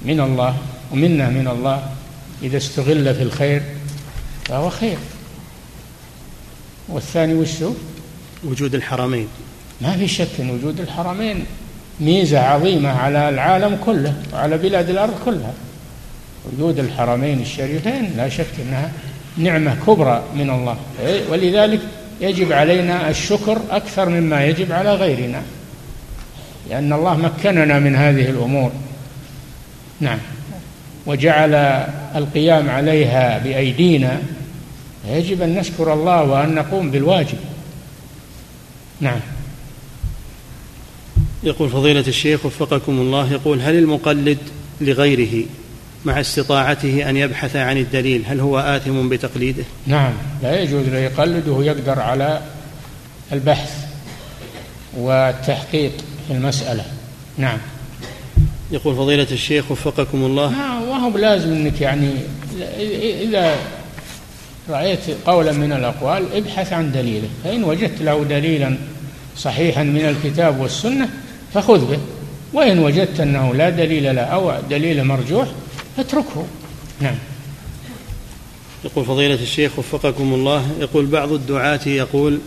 [0.03, 0.57] من الله
[0.93, 1.93] ومنا من الله.
[2.43, 3.63] إذا استغل في الخير
[4.45, 4.99] فهو خير.
[6.89, 7.73] والثاني وشو
[8.45, 9.29] وجود الحرمين.
[9.81, 11.47] ما في شك إن وجود الحرمين.
[12.01, 15.53] ميزة عظيمة على العالم كله وعلى بلاد الأرض كلها.
[16.53, 18.91] وجود الحرمين الشريفين لا شك إنها
[19.37, 20.77] نعمة كبرى من الله.
[21.31, 21.81] ولذلك
[22.21, 25.43] يجب علينا الشكر أكثر مما يجب على غيرنا.
[26.71, 28.73] لأن الله مكننا من هذه الأمور.
[30.01, 30.19] نعم.
[31.07, 31.55] وجعل
[32.17, 34.19] القيام عليها بأيدينا.
[35.09, 37.39] يجب أن نشكر الله وأن نقوم بالواجب.
[39.01, 39.21] نعم.
[41.43, 44.39] يقول فضيلة الشيخ وفقكم الله يقول هل المقلد
[44.81, 45.45] لغيره
[46.05, 50.13] مع استطاعته أن يبحث عن الدليل هل هو آثم بتقليده؟ نعم
[50.43, 52.41] لا يجوز له يقلد وهو يقدر على
[53.33, 53.73] البحث
[54.97, 55.93] والتحقيق
[56.29, 56.85] في المسألة.
[57.39, 57.59] نعم.
[58.71, 60.51] يقول فضيلة الشيخ وفقكم الله.
[60.51, 62.11] نعم وهو لازم أنك يعني
[63.23, 63.57] إذا
[64.71, 67.29] رأيت قولا من الأقوال ابحث عن دليله.
[67.45, 68.77] فإن وجدت له دليلا
[69.37, 71.09] صحيحا من الكتاب والسنة
[71.55, 71.99] فخذ به.
[72.53, 75.49] وإن وجدت أنه لا دليل له أو دليل مرجوح
[75.97, 76.47] فاتركه
[77.01, 77.15] نعم.
[78.85, 82.39] يقول فضيلة الشيخ وفقكم الله يقول بعض الدعاة يقول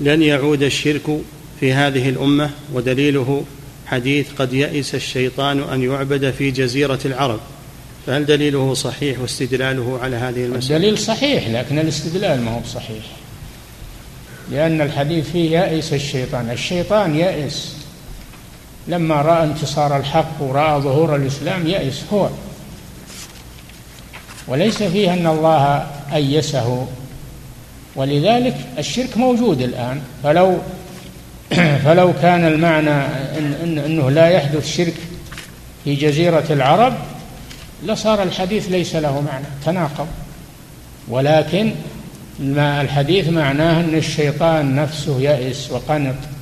[0.00, 1.20] لن يعود الشرك
[1.60, 3.44] في هذه الأمة ودليله
[3.86, 7.40] حديث قد يئس الشيطان أن يعبد في جزيرة العرب.
[8.06, 13.04] فهل دليله صحيح واستدلاله على هذه المسألة؟ الدليل صحيح لكن الاستدلال ما هو صحيح
[14.50, 16.50] لأن الحديث فيه يئس الشيطان.
[16.50, 17.73] الشيطان يئس
[18.88, 22.28] لما رأى انتصار الحق ورأى ظهور الإسلام يئس هو.
[24.48, 26.86] وليس فيه أن الله أيسه.
[27.96, 30.02] ولذلك الشرك موجود الآن.
[30.22, 30.58] فلو
[31.84, 32.90] فلو كان المعنى
[33.38, 34.94] إن إن أنه لا يحدث شرك
[35.84, 36.94] في جزيرة العرب
[37.86, 40.06] لصار الحديث ليس له معنى تناقض.
[41.08, 41.72] ولكن
[42.38, 46.33] ما الحديث معناه أن الشيطان نفسه يئس وقنط.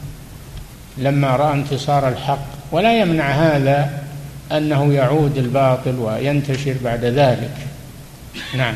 [0.99, 4.03] لما رأى انتصار الحق ولا يمنع هذا
[4.53, 7.57] أنه يعود الباطل وينتشر بعد ذلك.
[8.57, 8.75] نعم.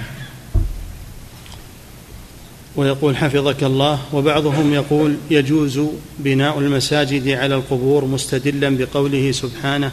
[2.77, 3.99] ويقول حفظك الله.
[4.13, 5.81] وبعضهم يقول يجوز
[6.19, 9.91] بناء المساجد على القبور مستدلا بقوله سبحانه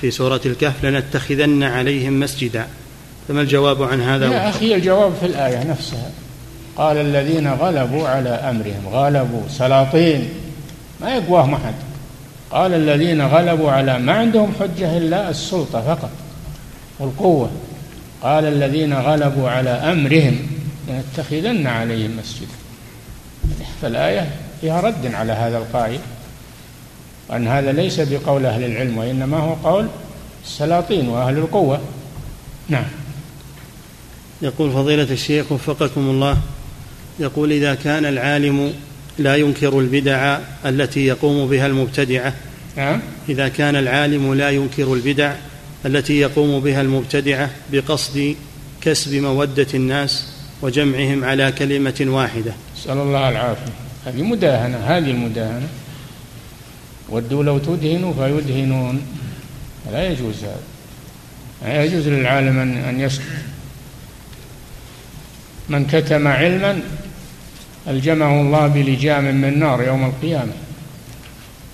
[0.00, 2.66] في سورة الكهف لنتخذن عليهم مسجدا.
[3.28, 6.10] فما الجواب عن هذا؟ يا أخي الجواب في الآية نفسها.
[6.76, 10.28] قال الذين غلبوا على أمرهم غلبوا سلاطين.
[11.00, 11.74] ما يقواهم أحد
[12.50, 16.10] قال الذين غلبوا على ما عندهم حجة إلا السلطة فقط
[16.98, 17.50] والقوة.
[18.22, 20.38] قال الذين غلبوا على أمرهم
[20.88, 22.52] لنتخذن عليهم مسجدا.
[23.82, 24.30] فالآية
[24.60, 25.98] فيها رد على هذا القائل
[27.32, 29.88] أن هذا ليس بقول أهل العلم وإنما هو قول
[30.44, 31.80] السلاطين وأهل القوة.
[32.68, 32.84] نعم.
[34.42, 36.36] يقول فضيلة الشيخ وفقكم الله
[37.18, 38.74] يقول إذا كان العالم
[39.18, 42.34] لا ينكر البدع التي يقوم بها المبتدعة
[42.76, 43.00] نعم.
[43.28, 45.34] إذا كان العالم لا ينكر البدع
[45.86, 48.36] التي يقوم بها المبتدعة بقصد
[48.80, 50.28] كسب مودة الناس
[50.62, 52.52] وجمعهم على كلمة واحدة.
[52.76, 53.72] نسأل الله العافية.
[54.06, 55.68] هذه مداهنة هذه المداهنة.
[57.08, 59.02] ودوا لو تدهنوا فيدهنون.
[59.92, 60.62] لا يجوز هذا.
[61.62, 63.24] لا يجوز للعالم أن يسكت.
[65.68, 66.80] من كتم علما
[67.88, 70.52] ألجمه الله بلجام من نار يوم القيامة.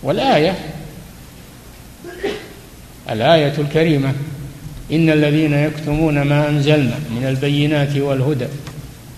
[0.02, 0.54] والآية
[3.10, 4.12] الآية الكريمة
[4.92, 8.46] إن الذين يكتمون ما أنزلنا من البينات والهدى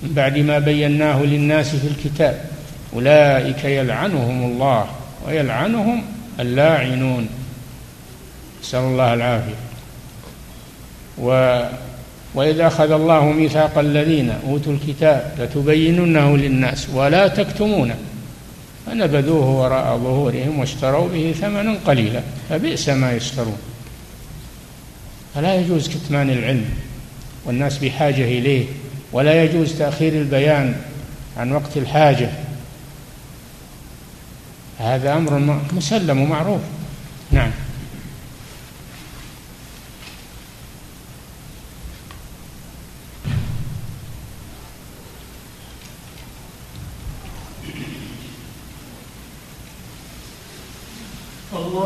[0.03, 2.45] من بعد ما بيناه للناس في الكتاب
[2.95, 4.86] أولئك يلعنهم الله
[5.26, 6.05] ويلعنهم
[6.40, 7.28] اللاعنون.
[8.62, 9.55] نسأل الله العافية.
[12.35, 17.97] و وإذا أخذ الله ميثاق الذين أوتوا الكتاب لتبيننه للناس ولا تكتمونه
[18.87, 23.59] فنبذوه وراء ظهورهم واشتروا به ثمنا قليلا فبئس ما يشترون.
[25.35, 26.64] فلا يجوز كتمان العلم
[27.45, 28.64] والناس بحاجة إليه
[29.12, 30.74] ولا يجوز تأخير البيان
[31.37, 32.30] عن وقت الحاجة.
[34.78, 36.61] هذا أمر مسلم ومعروف.
[37.30, 37.51] نعم.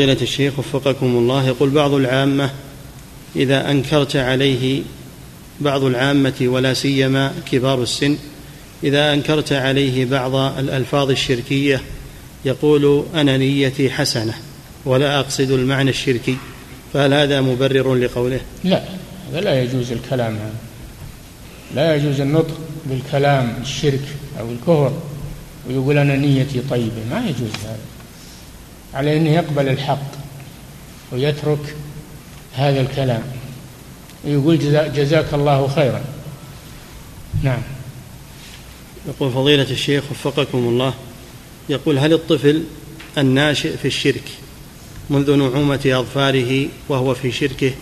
[0.00, 2.50] فضيلة الشيخ وفقكم الله يقول بعض العامة
[3.36, 4.82] إذا أنكرت عليه
[5.60, 8.16] بعض العامة ولا سيما كبار السن
[8.84, 11.80] إذا أنكرت عليه بعض الألفاظ الشركية
[12.44, 14.34] يقول أنا نيتي حسنة
[14.84, 16.36] ولا أقصد المعنى الشركي
[16.92, 18.82] فهل هذا مبرر لقوله؟ لا
[19.30, 20.54] هذا لا يجوز الكلام هذا
[21.74, 24.04] لا يجوز النطق بالكلام الشرك
[24.40, 24.92] أو الكفر
[25.68, 27.99] ويقول أنا نيتي طيبة ما يجوز هذا
[28.94, 30.10] على أنه يقبل الحق
[31.12, 31.76] ويترك
[32.54, 33.22] هذا الكلام.
[34.24, 34.58] يقول
[34.94, 36.00] جزاك الله خيرا.
[37.42, 37.62] نعم.
[39.08, 40.94] يقول فضيلة الشيخ وفقكم الله
[41.68, 42.64] يقول هل الطفل
[43.18, 44.22] الناشئ في الشرك
[45.10, 47.72] منذ نعومة أظفاره وهو في شركه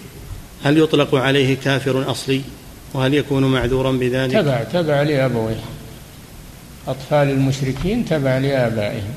[0.65, 2.41] هل يطلق عليه كافر أصلي؟
[2.95, 5.61] وهل يكون معذورا بذلك؟ تبع تبع لأبويه.
[6.89, 9.15] أطفال المشركين تبع لآبائهم.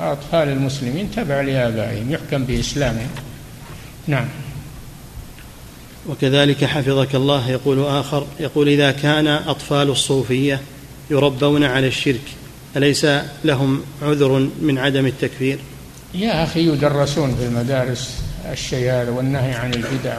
[0.00, 3.10] أطفال المسلمين تبع لآبائهم يحكم بإسلامهم.
[4.06, 4.28] نعم.
[6.08, 10.60] وكذلك حفظك الله يقول آخر يقول إذا كان أطفال الصوفية
[11.10, 12.20] يربون على الشرك
[12.76, 13.06] أليس
[13.44, 15.58] لهم عذر من عدم التكفير؟
[16.14, 18.22] يا أخي يدرسون في المدارس
[18.52, 20.18] الشيء هذا والنهي عن البدع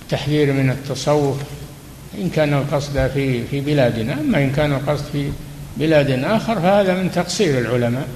[0.00, 1.36] والتحذير من التصوف
[2.18, 4.12] إن كان القصد في في بلادنا.
[4.12, 5.30] أما إن كان القصد في
[5.76, 8.08] بلاد آخر فهذا من تقصير العلماء.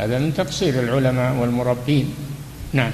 [0.00, 2.14] هذا من تقصير العلماء والمربين.
[2.72, 2.92] نعم.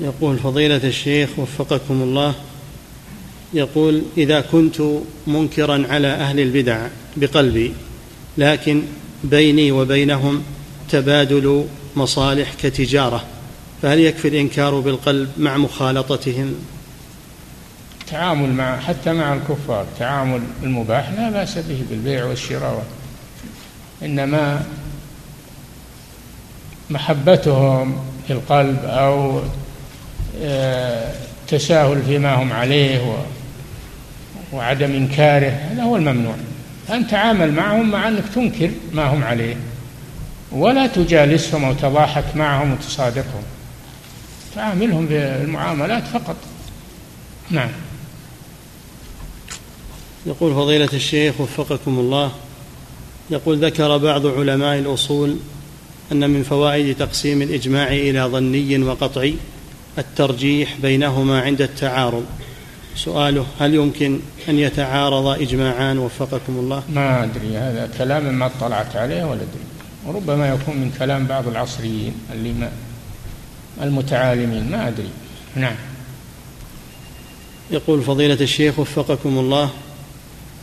[0.00, 2.34] يقول فضيلة الشيخ وفقكم الله
[3.54, 4.82] يقول إذا كنت
[5.26, 7.72] منكرا على أهل البدع بقلبي
[8.38, 8.82] لكن
[9.24, 10.42] بيني وبينهم
[10.90, 11.66] تبادل
[11.96, 13.24] مصالح كتجارة
[13.82, 16.54] فهل يكفي الإنكار بالقلب مع مخالطتهم؟
[18.06, 22.86] تعامل مع حتى مع الكفار تعامل المباح لا بأس به بالبيع والشراء
[24.02, 24.66] إنما
[26.90, 29.40] محبتهم في القلب أو
[30.42, 31.12] آه،
[31.48, 33.16] تساهل فيما هم عليه
[34.52, 36.34] وعدم إنكاره هذا هو الممنوع.
[36.90, 39.56] أن تعامل معهم مع أنك تنكر ما هم عليه
[40.52, 43.42] ولا تجالسهم أو تضاحك معهم وتصادقهم.
[44.54, 46.36] تعاملهم بالمعاملات فقط.
[47.50, 47.70] نعم.
[50.26, 52.32] يقول فضيلة الشيخ وفقكم الله
[53.30, 55.36] يقول ذكر بعض علماء الأصول
[56.12, 59.34] أن من فوائد تقسيم الإجماع إلى ظني وقطعي
[59.98, 62.24] الترجيح بينهما عند التعارض.
[62.96, 67.56] سؤاله هل يمكن أن يتعارض إجماعان وفقكم الله؟ ما أدري.
[67.56, 69.64] هذا كلام ما اطلعت عليه ولا أدري.
[70.06, 72.70] وربما يكون من كلام بعض العصريين اللي ما
[73.82, 74.70] المتعالمين.
[74.70, 75.10] ما أدري.
[75.56, 75.74] نعم.
[77.70, 79.70] يقول فضيلة الشيخ وفقكم الله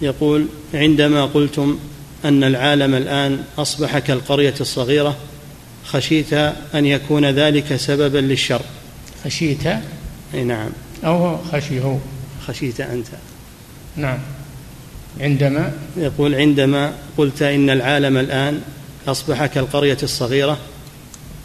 [0.02, 1.80] يقول عندما قلتم
[2.26, 5.16] أن العالم الآن أصبح كالقرية الصغيرة
[5.92, 6.34] خشيت
[6.76, 8.62] أن يكون ذلك سببا للشر.
[9.26, 9.68] خشيت؟
[10.34, 10.70] أي نعم.
[11.06, 11.98] أو خشي هو
[12.48, 13.08] خشيت أنت.
[13.96, 14.20] نعم.
[15.20, 18.62] عندما؟ يقول عندما قلت إن العالم الآن
[19.08, 20.58] أصبح كالقرية الصغيرة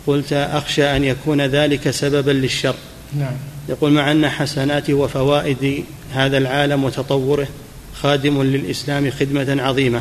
[0.06, 2.74] قلت أخشى أن يكون ذلك سببا للشر.
[3.18, 3.36] نعم.
[3.68, 7.48] يقول مع أن حسنات وفوائد هذا العالم وتطوره
[7.94, 10.00] خادم للإسلام خدمة عظيمة.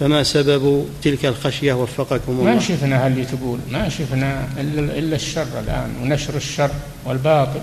[0.00, 2.44] فما سبب تلك الخشية؟ وفقكم الله.
[2.44, 6.70] ما شفنا اللي تقول ما شفنا إلا الشر الآن ونشر الشر
[7.04, 7.60] والباطل.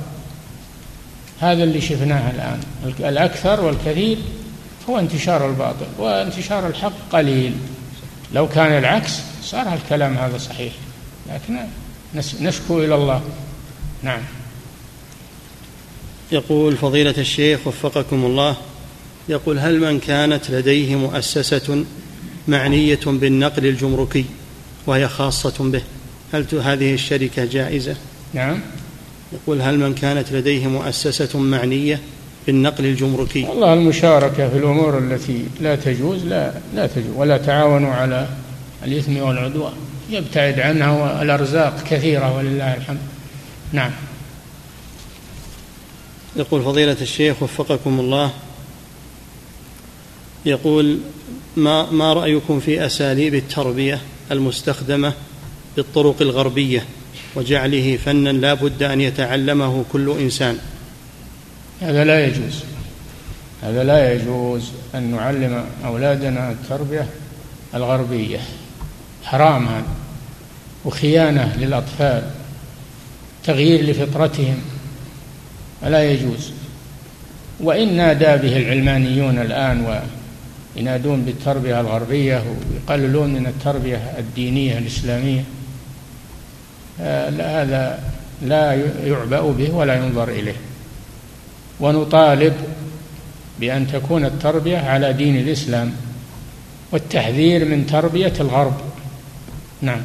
[1.39, 2.59] هذا اللي شفناه الآن.
[2.99, 4.17] الأكثر والكثير
[4.89, 7.53] هو انتشار الباطل وانتشار الحق قليل.
[8.33, 9.11] لو كان العكس
[9.43, 10.73] صار الكلام هذا صحيح.
[11.29, 11.57] لكن
[12.41, 13.21] نشكو إلى الله.
[14.03, 14.21] نعم.
[16.31, 18.55] يقول فضيلة الشيخ وفقكم الله
[19.29, 21.85] يقول هل من كانت لديه مؤسسة
[22.47, 24.25] معنية بالنقل الجمركي
[24.87, 25.81] وهي خاصة به.
[26.33, 27.95] هل هذه الشركة جائزة؟
[28.33, 28.59] نعم.
[29.33, 31.99] يقول هل من كانت لديه مؤسسة معنية
[32.47, 38.27] بالنقل الجمركي؟ والله المشاركة في الأمور التي لا تجوز لا لا تجوز ولا تعاونوا على
[38.83, 39.73] الإثم والعدوان.
[40.09, 42.99] يبتعد عنها والأرزاق كثيرة ولله الحمد.
[43.73, 43.91] نعم.
[46.35, 48.31] يقول فضيلة الشيخ وفقكم الله
[50.45, 50.99] يقول
[51.57, 55.13] ما ما رأيكم في أساليب التربية المستخدمة
[55.75, 56.85] بالطرق الغربية
[57.35, 60.57] وجعله فنا لا بد أن يتعلمه كل إنسان؟
[61.81, 62.63] هذا لا يجوز.
[63.63, 67.07] هذا لا يجوز أن نعلم أولادنا التربية
[67.75, 68.39] الغربية.
[69.23, 69.87] حرام هذا.
[70.85, 72.23] وخيانة للأطفال.
[73.43, 74.61] تغيير لفطرتهم.
[75.81, 76.51] فلا يجوز.
[77.59, 79.85] وإن نادى به العلمانيون الآن
[80.75, 85.43] وينادون بالتربية الغربية ويقللون من التربية الدينية الإسلامية.
[87.01, 87.29] آه،
[87.63, 88.73] هذا لا
[89.05, 90.55] يعبأ به ولا ينظر إليه.
[91.79, 92.53] ونطالب
[93.59, 95.93] بأن تكون التربية على دين الإسلام
[96.91, 98.81] والتحذير من تربية الغرب.
[99.81, 100.01] نعم.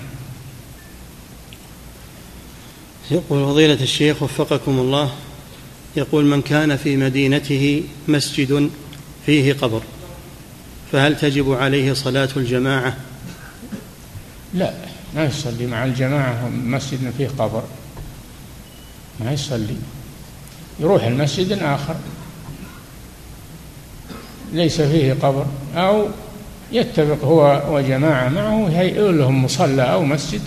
[3.10, 5.10] يقول فضيلة الشيخ وفقكم الله
[5.96, 8.70] يقول من كان في مدينته مسجد
[9.26, 9.82] فيه قبر.
[10.92, 12.96] فهل تجب عليه صلاة الجماعة؟
[14.54, 14.74] لا
[15.14, 17.62] ما يصلي مع الجماعة مسجد فيه قبر.
[19.20, 19.76] ما يصلي.
[20.80, 21.94] يروح المسجد آخر
[24.52, 25.46] ليس فيه قبر.
[25.76, 26.08] أو
[26.72, 30.42] يتفق هو وجماعة معه يهيئ لهم مصلى أو مسجد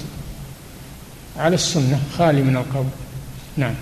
[1.37, 2.89] على السنة خالي من القبر.
[3.57, 3.75] نعم.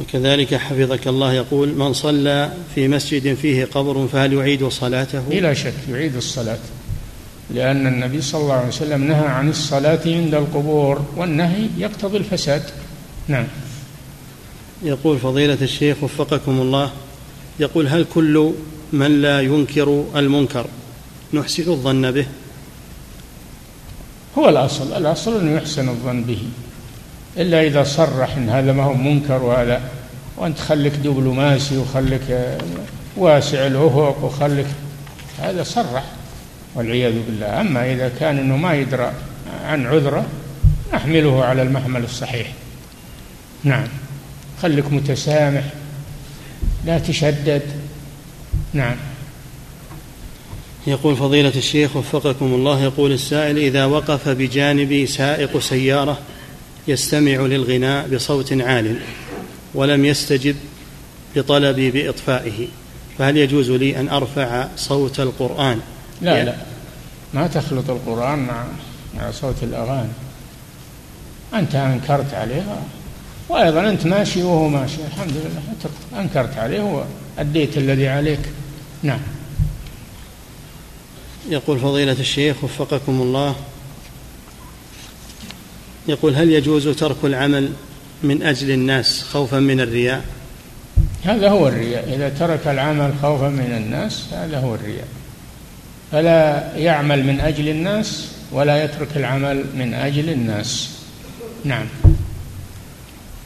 [0.00, 5.74] وكذلك حفظك الله يقول من صلى في مسجد فيه قبر فهل يعيد صلاته؟ بلا شك
[5.90, 6.58] يعيد الصلاة
[7.50, 12.62] لأن النبي صلى الله عليه وسلم نهى عن الصلاة عند القبور والنهي يقتضي الفساد.
[13.28, 13.46] نعم.
[14.82, 16.90] يقول فضيلة الشيخ وفقكم الله
[17.60, 18.52] يقول هل كل
[18.92, 20.66] من لا ينكر المنكر
[21.32, 22.26] نحسن الظن به؟
[24.38, 26.42] هو الأصل الأصل أنه يحسن الظن به.
[27.38, 29.80] إلا إذا صرح أن هذا ما هو منكر وهذا
[30.36, 32.56] وأنت خليك دبلوماسي وخليك
[33.16, 34.66] واسع الأفق وخليك
[35.40, 36.04] هذا صرح
[36.74, 37.60] والعياذ بالله.
[37.60, 39.12] أما إذا كان أنه ما يدرى
[39.64, 40.26] عن عذره
[40.94, 42.52] نحمله على المحمل الصحيح.
[43.64, 43.88] نعم.
[44.62, 45.64] خليك متسامح
[46.84, 47.62] لا تشدد.
[48.72, 48.96] نعم.
[50.86, 56.18] يقول فضيلة الشيخ وفقكم الله يقول السائل إذا وقف بجانبي سائق سيارة
[56.88, 59.00] يستمع للغناء بصوت عال
[59.74, 60.56] ولم يستجب
[61.36, 62.66] لطلبي بإطفائه
[63.18, 65.80] فهل يجوز لي أن أرفع صوت القرآن؟
[66.22, 66.54] لا لا.
[67.34, 68.64] ما تخلط القرآن مع
[69.16, 70.12] مع صوت الأغاني.
[71.54, 72.62] أنت أنكرت عليه
[73.48, 74.96] وأيضا أنت ماشي وهو ماشي.
[75.06, 76.20] الحمد لله.
[76.20, 77.04] أنكرت عليه
[77.38, 78.40] وأديت الذي عليك.
[79.02, 79.20] نعم.
[81.50, 83.54] يقول فضيلة الشيخ وفقكم الله
[86.08, 87.68] يقول هل يجوز ترك العمل
[88.22, 90.24] من أجل الناس خوفا من الرياء؟
[91.24, 92.14] هذا هو الرياء.
[92.14, 95.08] إذا ترك العمل خوفا من الناس هذا هو الرياء.
[96.12, 100.90] فلا يعمل من أجل الناس ولا يترك العمل من أجل الناس.
[101.64, 101.86] نعم.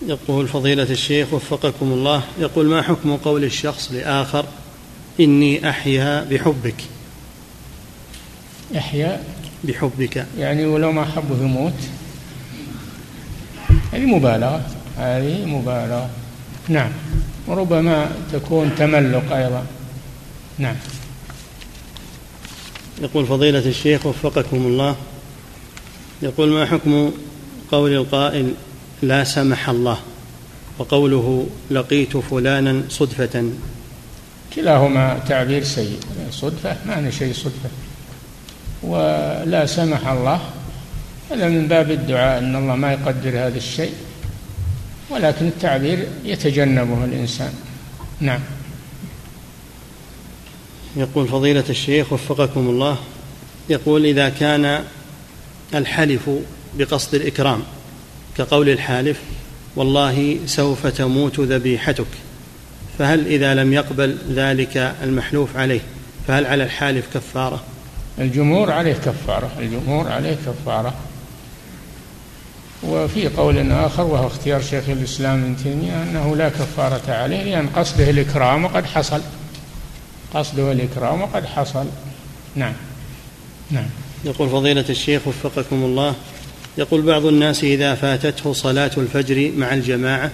[0.07, 4.45] يقول فضيلة الشيخ وفقكم الله يقول ما حكم قول الشخص لآخر
[5.21, 6.75] إني أحيا بحبك؟
[8.75, 9.23] يحيا
[9.65, 10.27] بحبك.
[10.39, 11.73] يعني ولو ما حبه يموت.
[13.93, 14.62] هذه مبالغة
[14.98, 16.10] هذه مبالغة.
[16.69, 16.90] نعم.
[17.47, 19.66] وربما تكون تملق أيضا.
[20.59, 20.77] نعم.
[23.02, 24.97] يقول فضيلة الشيخ وفقكم الله
[26.23, 27.12] يقول ما حكم
[27.73, 28.55] قول القائل
[29.02, 29.98] لا سمح الله
[30.78, 33.51] وقوله لقيت فلانا صدفة؟
[34.55, 36.01] كلاهما تعبير سيء.
[36.31, 37.70] صدفة ما شيء صدفة.
[38.82, 40.40] ولا سمح الله
[41.31, 43.93] هذا من باب الدعاء أن الله ما يقدر هذا الشيء
[45.11, 47.53] ولكن التعبير يتجنبه الإنسان.
[48.20, 48.40] نعم.
[50.97, 52.99] يقول فضيلة الشيخ وفقكم الله
[53.69, 54.85] يقول إذا كان
[55.74, 56.31] الحلف
[56.74, 57.62] بقصد الإكرام
[58.39, 59.20] كقول الحالف
[59.77, 62.07] والله سوف تموت ذبيحتك
[62.99, 65.81] فهل إذا لم يقبل ذلك المحلوف عليه
[66.28, 67.62] فهل على الحالف كفارة؟
[68.19, 70.94] الجمهور عليه كفارة الجمهور عليه كفارة.
[72.83, 78.11] وفي قول آخر وهو اختيار شيخ الإسلام ابن تيمية أنه لا كفارة عليه لأن قصده
[78.11, 79.21] الإكرام وقد حصل.
[80.35, 81.87] قصده الإكرام وقد حصل.
[82.57, 82.73] نعم.
[83.71, 83.87] نعم.
[84.25, 86.15] يقول فضيلة الشيخ وفقكم الله
[86.79, 90.31] يقول بعض الناس إذا فاتته صلاة الفجر مع الجماعة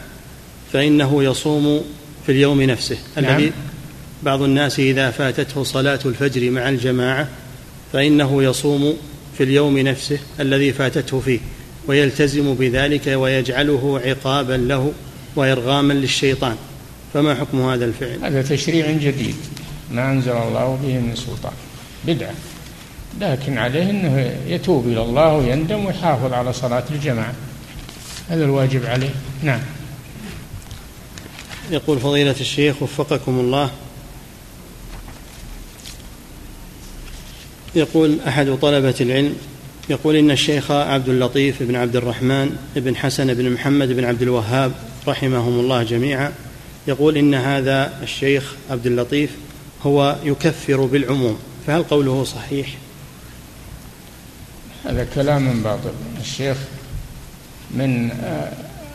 [0.72, 1.80] فإنه يصوم
[2.26, 2.98] في اليوم نفسه.
[3.16, 3.36] نعم.
[3.36, 3.52] الذي
[4.22, 7.28] بعض الناس إذا فاتته صلاة الفجر مع الجماعة
[7.92, 8.96] فإنه يصوم
[9.38, 11.40] في اليوم نفسه الذي فاتته فيه.
[11.88, 14.92] ويلتزم بذلك ويجعله عقابا له
[15.36, 16.56] وإرغاما للشيطان.
[17.14, 19.36] فما حكم هذا الفعل؟ هذا تشريع جديد.
[19.92, 21.52] ما أنزل الله به من سلطان.
[22.06, 22.34] بدعة.
[23.20, 27.34] لكن عليه أنه يتوب إلى الله ويندم ويحافظ على صلاة الجماعة.
[28.28, 29.10] هذا الواجب عليه.
[29.42, 29.60] نعم.
[31.70, 33.70] يقول فضيلة الشيخ وفقكم الله.
[37.74, 39.36] يقول أحد طلبة العلم
[39.90, 44.72] يقول إن الشيخ عبد اللطيف بن عبد الرحمن بن حسن بن محمد بن عبد الوهاب
[45.08, 46.32] رحمهم الله جميعا
[46.86, 49.30] يقول إن هذا الشيخ عبد اللطيف
[49.82, 52.68] هو يكفر بالعموم فهل قوله صحيح؟
[54.84, 55.92] هذا كلام باطل.
[56.20, 56.56] الشيخ
[57.70, 58.10] من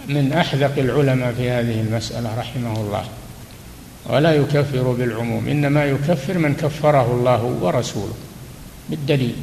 [0.07, 3.05] من أحذق العلماء في هذه المسألة رحمه الله
[4.05, 8.13] ولا يكفر بالعموم إنما يكفر من كفره الله ورسوله
[8.89, 9.35] بالدليل.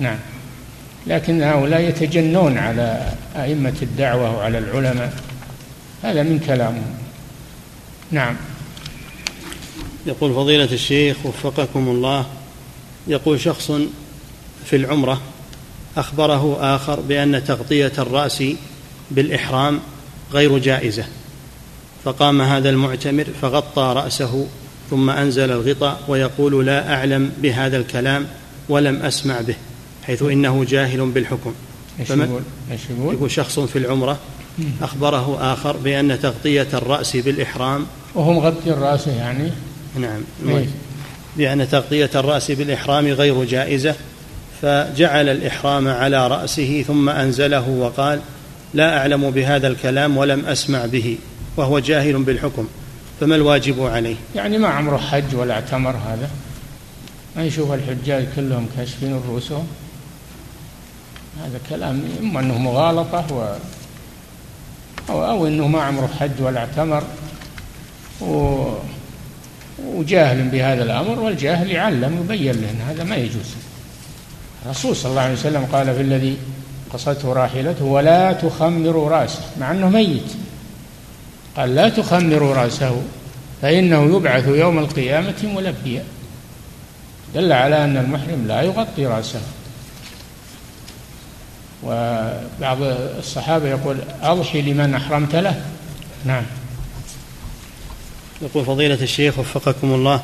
[0.00, 0.18] نعم.
[1.06, 5.12] لكن هؤلاء يتجنون على أئمة الدعوة وعلى العلماء.
[6.02, 6.94] هذا من كلامهم
[8.10, 8.36] نعم.
[10.06, 12.26] يقول فضيلة الشيخ وفقكم الله
[13.06, 13.72] يقول شخص
[14.64, 15.20] في العمرة
[15.96, 18.44] أخبره آخر بأن تغطية الرأس
[19.10, 19.80] بالإحرام
[20.32, 21.04] غير جائزة
[22.04, 24.46] فقام هذا المعتمر فغطى رأسه
[24.90, 28.26] ثم أنزل الغطاء ويقول لا أعلم بهذا الكلام
[28.68, 29.54] ولم أسمع به.
[30.06, 31.52] حيث إنه جاهل بالحكم.
[32.00, 32.10] إيش
[32.90, 34.18] يقول؟ شخص في العمرة
[34.82, 37.86] أخبره آخر بأن تغطية الرأس بالإحرام.
[38.14, 39.50] وهو مغطي الرأس يعني؟
[39.96, 40.20] نعم؟
[41.36, 43.94] بأن تغطية الرأس بالإحرام غير جائزة
[44.62, 48.20] فجعل الإحرام على رأسه ثم أنزله وقال
[48.74, 51.18] لا أعلم بهذا الكلام ولم أسمع به
[51.56, 52.68] وهو جاهل بالحكم
[53.20, 56.30] فما الواجب عليه؟ يعني ما عمره حج ولا اعتمر هذا؟
[57.36, 59.66] ما يشوف الحجاج كلهم كاشفين رؤوسهم؟
[61.38, 63.54] هذا كلام إما أنه مغالطة و
[65.10, 67.02] أو, أو أنه ما عمره حج ولا اعتمر.
[68.20, 68.64] و
[69.86, 73.54] وجاهل بهذا الأمر والجاهل يعلم ويبين له أن هذا ما يجوز.
[74.64, 76.36] الرسول صلى الله عليه وسلم قال في الذي
[76.92, 79.42] قصته راحلته ولا تخمروا رأسه.
[79.60, 80.32] مع أنه ميت.
[81.56, 83.02] قال لا تخمروا رأسه
[83.62, 86.04] فإنه يبعث يوم القيامة ملبيا.
[87.34, 89.40] دل على أن المحرم لا يغطي رأسه.
[91.82, 92.82] وبعض
[93.18, 95.64] الصحابة يقول أضحي لمن أحرمت له.
[96.24, 96.44] نعم.
[98.42, 100.22] يقول فضيلة الشيخ وفقكم الله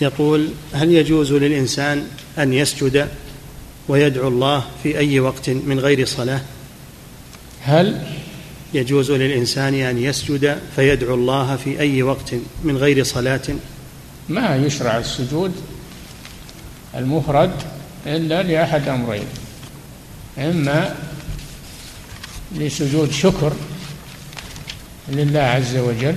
[0.00, 2.06] يقول هل يجوز للإنسان
[2.38, 3.08] أن يسجد
[3.88, 6.40] ويدعو الله في أي وقت من غير صلاة؟
[7.62, 8.02] هل
[8.74, 12.34] يجوز للإنسان أن يسجد فيدعو الله في أي وقت
[12.64, 13.42] من غير صلاة؟
[14.28, 15.52] ما يشرع السجود
[16.94, 17.52] المفرد
[18.06, 19.26] إلا لأحد أمرين.
[20.38, 20.94] إما
[22.56, 23.52] لسجود شكر
[25.08, 26.16] لله عز وجل.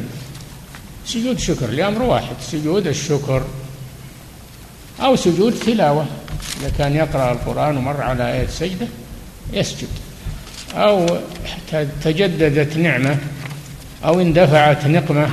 [1.05, 3.43] سجود شكر لأمر واحد سجود الشكر
[4.99, 6.05] أو سجود تلاوة.
[6.61, 8.87] إذا كان يقرأ القرآن ومر على آية سجدة
[9.53, 9.87] يسجد.
[10.73, 11.19] أو
[12.03, 13.17] تجددت نعمة
[14.05, 15.29] أو اندفعت نقمة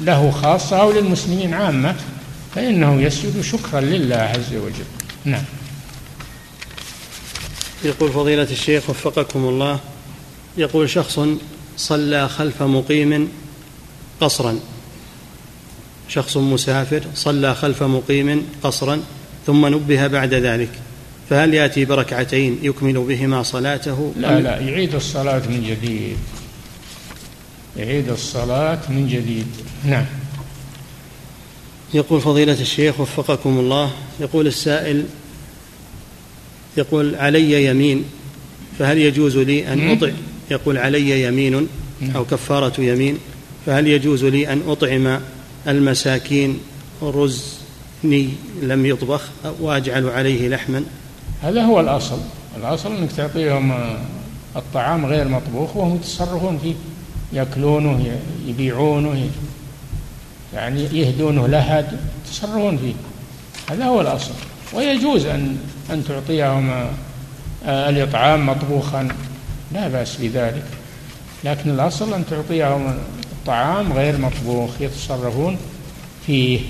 [0.00, 1.94] له خاصة أو للمسلمين عامة
[2.54, 4.84] فإنه يسجد شكرا لله عز وجل.
[5.24, 5.44] نعم.
[7.84, 9.80] يقول فضيلة الشيخ وفقكم الله
[10.56, 11.20] يقول شخص
[11.76, 13.28] صلى خلف مقيم
[14.20, 14.60] قصرا.
[16.08, 19.02] شخص مسافر صلى خلف مقيم قصرا
[19.46, 20.70] ثم نبه بعد ذلك.
[21.30, 26.16] فهل يأتي بركعتين يكمل بهما صلاته؟ لا لا يعيد الصلاة من جديد.
[27.76, 29.46] يعيد الصلاة من جديد.
[29.84, 30.06] نعم.
[31.94, 33.90] يقول فضيلة الشيخ وفقكم الله
[34.20, 35.04] يقول السائل
[36.76, 38.04] يقول علي يمين
[38.78, 40.10] فهل يجوز لي أن أطع؟
[40.50, 41.68] يقول علي يمين
[42.16, 43.18] أو كفارة يمين
[43.66, 45.20] فهل يجوز لي أن أطعم
[45.68, 46.60] المساكين
[47.02, 48.28] رزني
[48.62, 49.22] لم يطبخ
[49.60, 50.84] وأجعل عليه لحما؟
[51.42, 52.18] هذا هو الأصل.
[52.56, 53.96] الأصل أنك تعطيهم
[54.56, 56.74] الطعام غير مطبوخ وهم يتصرفون فيه
[57.32, 59.30] يأكلونه يبيعونه
[60.54, 61.86] يعني يهدونه لحد
[62.26, 62.94] يتصرفون فيه.
[63.70, 64.32] هذا هو الأصل.
[64.72, 65.56] ويجوز أن
[65.90, 66.70] أن تعطيهم
[67.64, 69.08] آه، الإطعام مطبوخا.
[69.72, 70.64] لا بأس بذلك.
[71.44, 72.98] لكن الأصل أن تعطيهم
[73.32, 75.58] الطعام غير مطبوخ يتصرفون
[76.26, 76.60] فيه.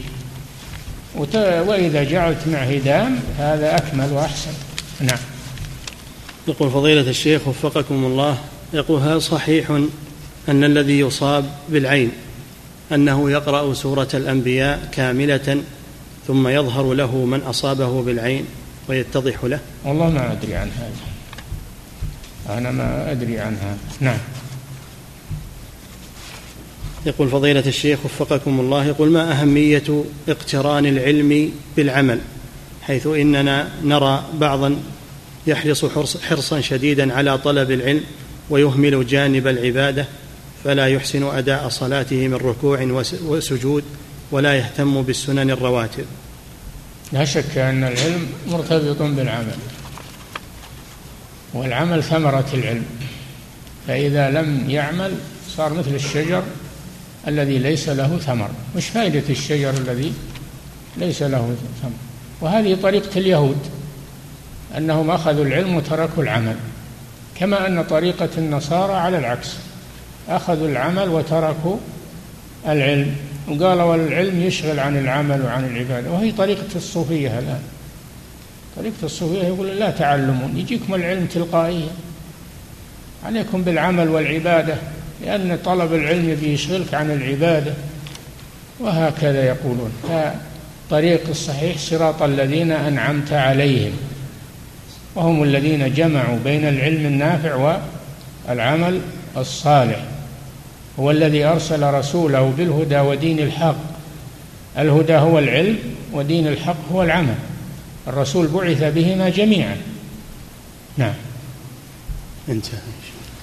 [1.17, 4.53] وإذا جعلت مع هدام هذا أكمل وأحسن.
[5.01, 5.19] نعم.
[6.49, 8.39] يقول فضيلة الشيخ وفقكم الله
[8.73, 9.71] يقول هل صحيح
[10.49, 12.13] أن الذي يصاب بالعين
[12.93, 15.63] أنه يقرأ سورة الأنبياء كاملة
[16.31, 18.45] ثم يظهر له من أصابه بالعين
[18.89, 19.61] ويتضح له.
[19.85, 22.59] والله ما أدري عن هذا.
[22.59, 23.79] أنا ما أدري عن هذا.
[24.01, 24.19] نعم.
[27.07, 32.21] يقول فضيلة الشيخ وفقكم الله يقول ما أهمية اقتران العلم بالعمل؟
[32.83, 34.77] حيث إننا نرى بعضا
[35.47, 35.85] يحرص
[36.29, 38.05] حرصا شديدا على طلب العلم
[38.51, 40.07] ويهمل جانب العبادة
[40.65, 43.85] فلا يحسن أداء صلاته من ركوع وسجود
[44.33, 46.05] ولا يهتم بالسنن الرواتب.
[47.13, 49.57] لا شك أن العلم مرتبط بالعمل
[51.55, 52.85] والعمل ثمرة العلم.
[53.87, 55.15] فإذا لم يعمل
[55.57, 56.43] صار مثل الشجر
[57.29, 60.13] الذي ليس له ثمر مش فائدة الشجر الذي
[60.97, 61.93] ليس له ثمر.
[62.41, 63.59] وهذه طريقة اليهود
[64.77, 66.57] أنهم أخذوا العلم وتركوا العمل.
[67.35, 69.49] كما أن طريقة النصارى على العكس
[70.29, 71.77] أخذوا العمل وتركوا
[72.69, 73.17] العلم.
[73.49, 76.11] وقالوا العلم يشغل عن العمل وعن العبادة.
[76.11, 77.63] وهي طريقة الصوفية الآن.
[78.77, 81.89] طريقة الصوفية يقول لا تعلمون يجيكم العلم تلقائيا.
[83.25, 84.75] عليكم بالعمل والعبادة
[85.25, 87.73] لأن طلب العلم يشغلك عن العبادة.
[88.81, 89.93] وهكذا يقولون.
[90.03, 93.93] فطريق الصحيح صراط الذين أنعمت عليهم.
[95.15, 97.79] وهم الذين جمعوا بين العلم النافع
[98.49, 99.01] والعمل
[99.37, 99.99] الصالح.
[101.01, 103.77] هو الذي أرسل رسوله بالهدى ودين الحق.
[104.79, 105.79] الهدى هو العلم
[106.13, 107.35] ودين الحق هو العمل.
[108.09, 109.77] الرسول بعث بهما جميعا.
[110.97, 111.15] نعم.
[112.49, 112.81] انتهى.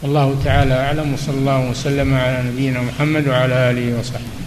[0.04, 4.47] الله تعالى أعلم وصلى الله وسلم على نبينا محمد وعلى آله وصحبه.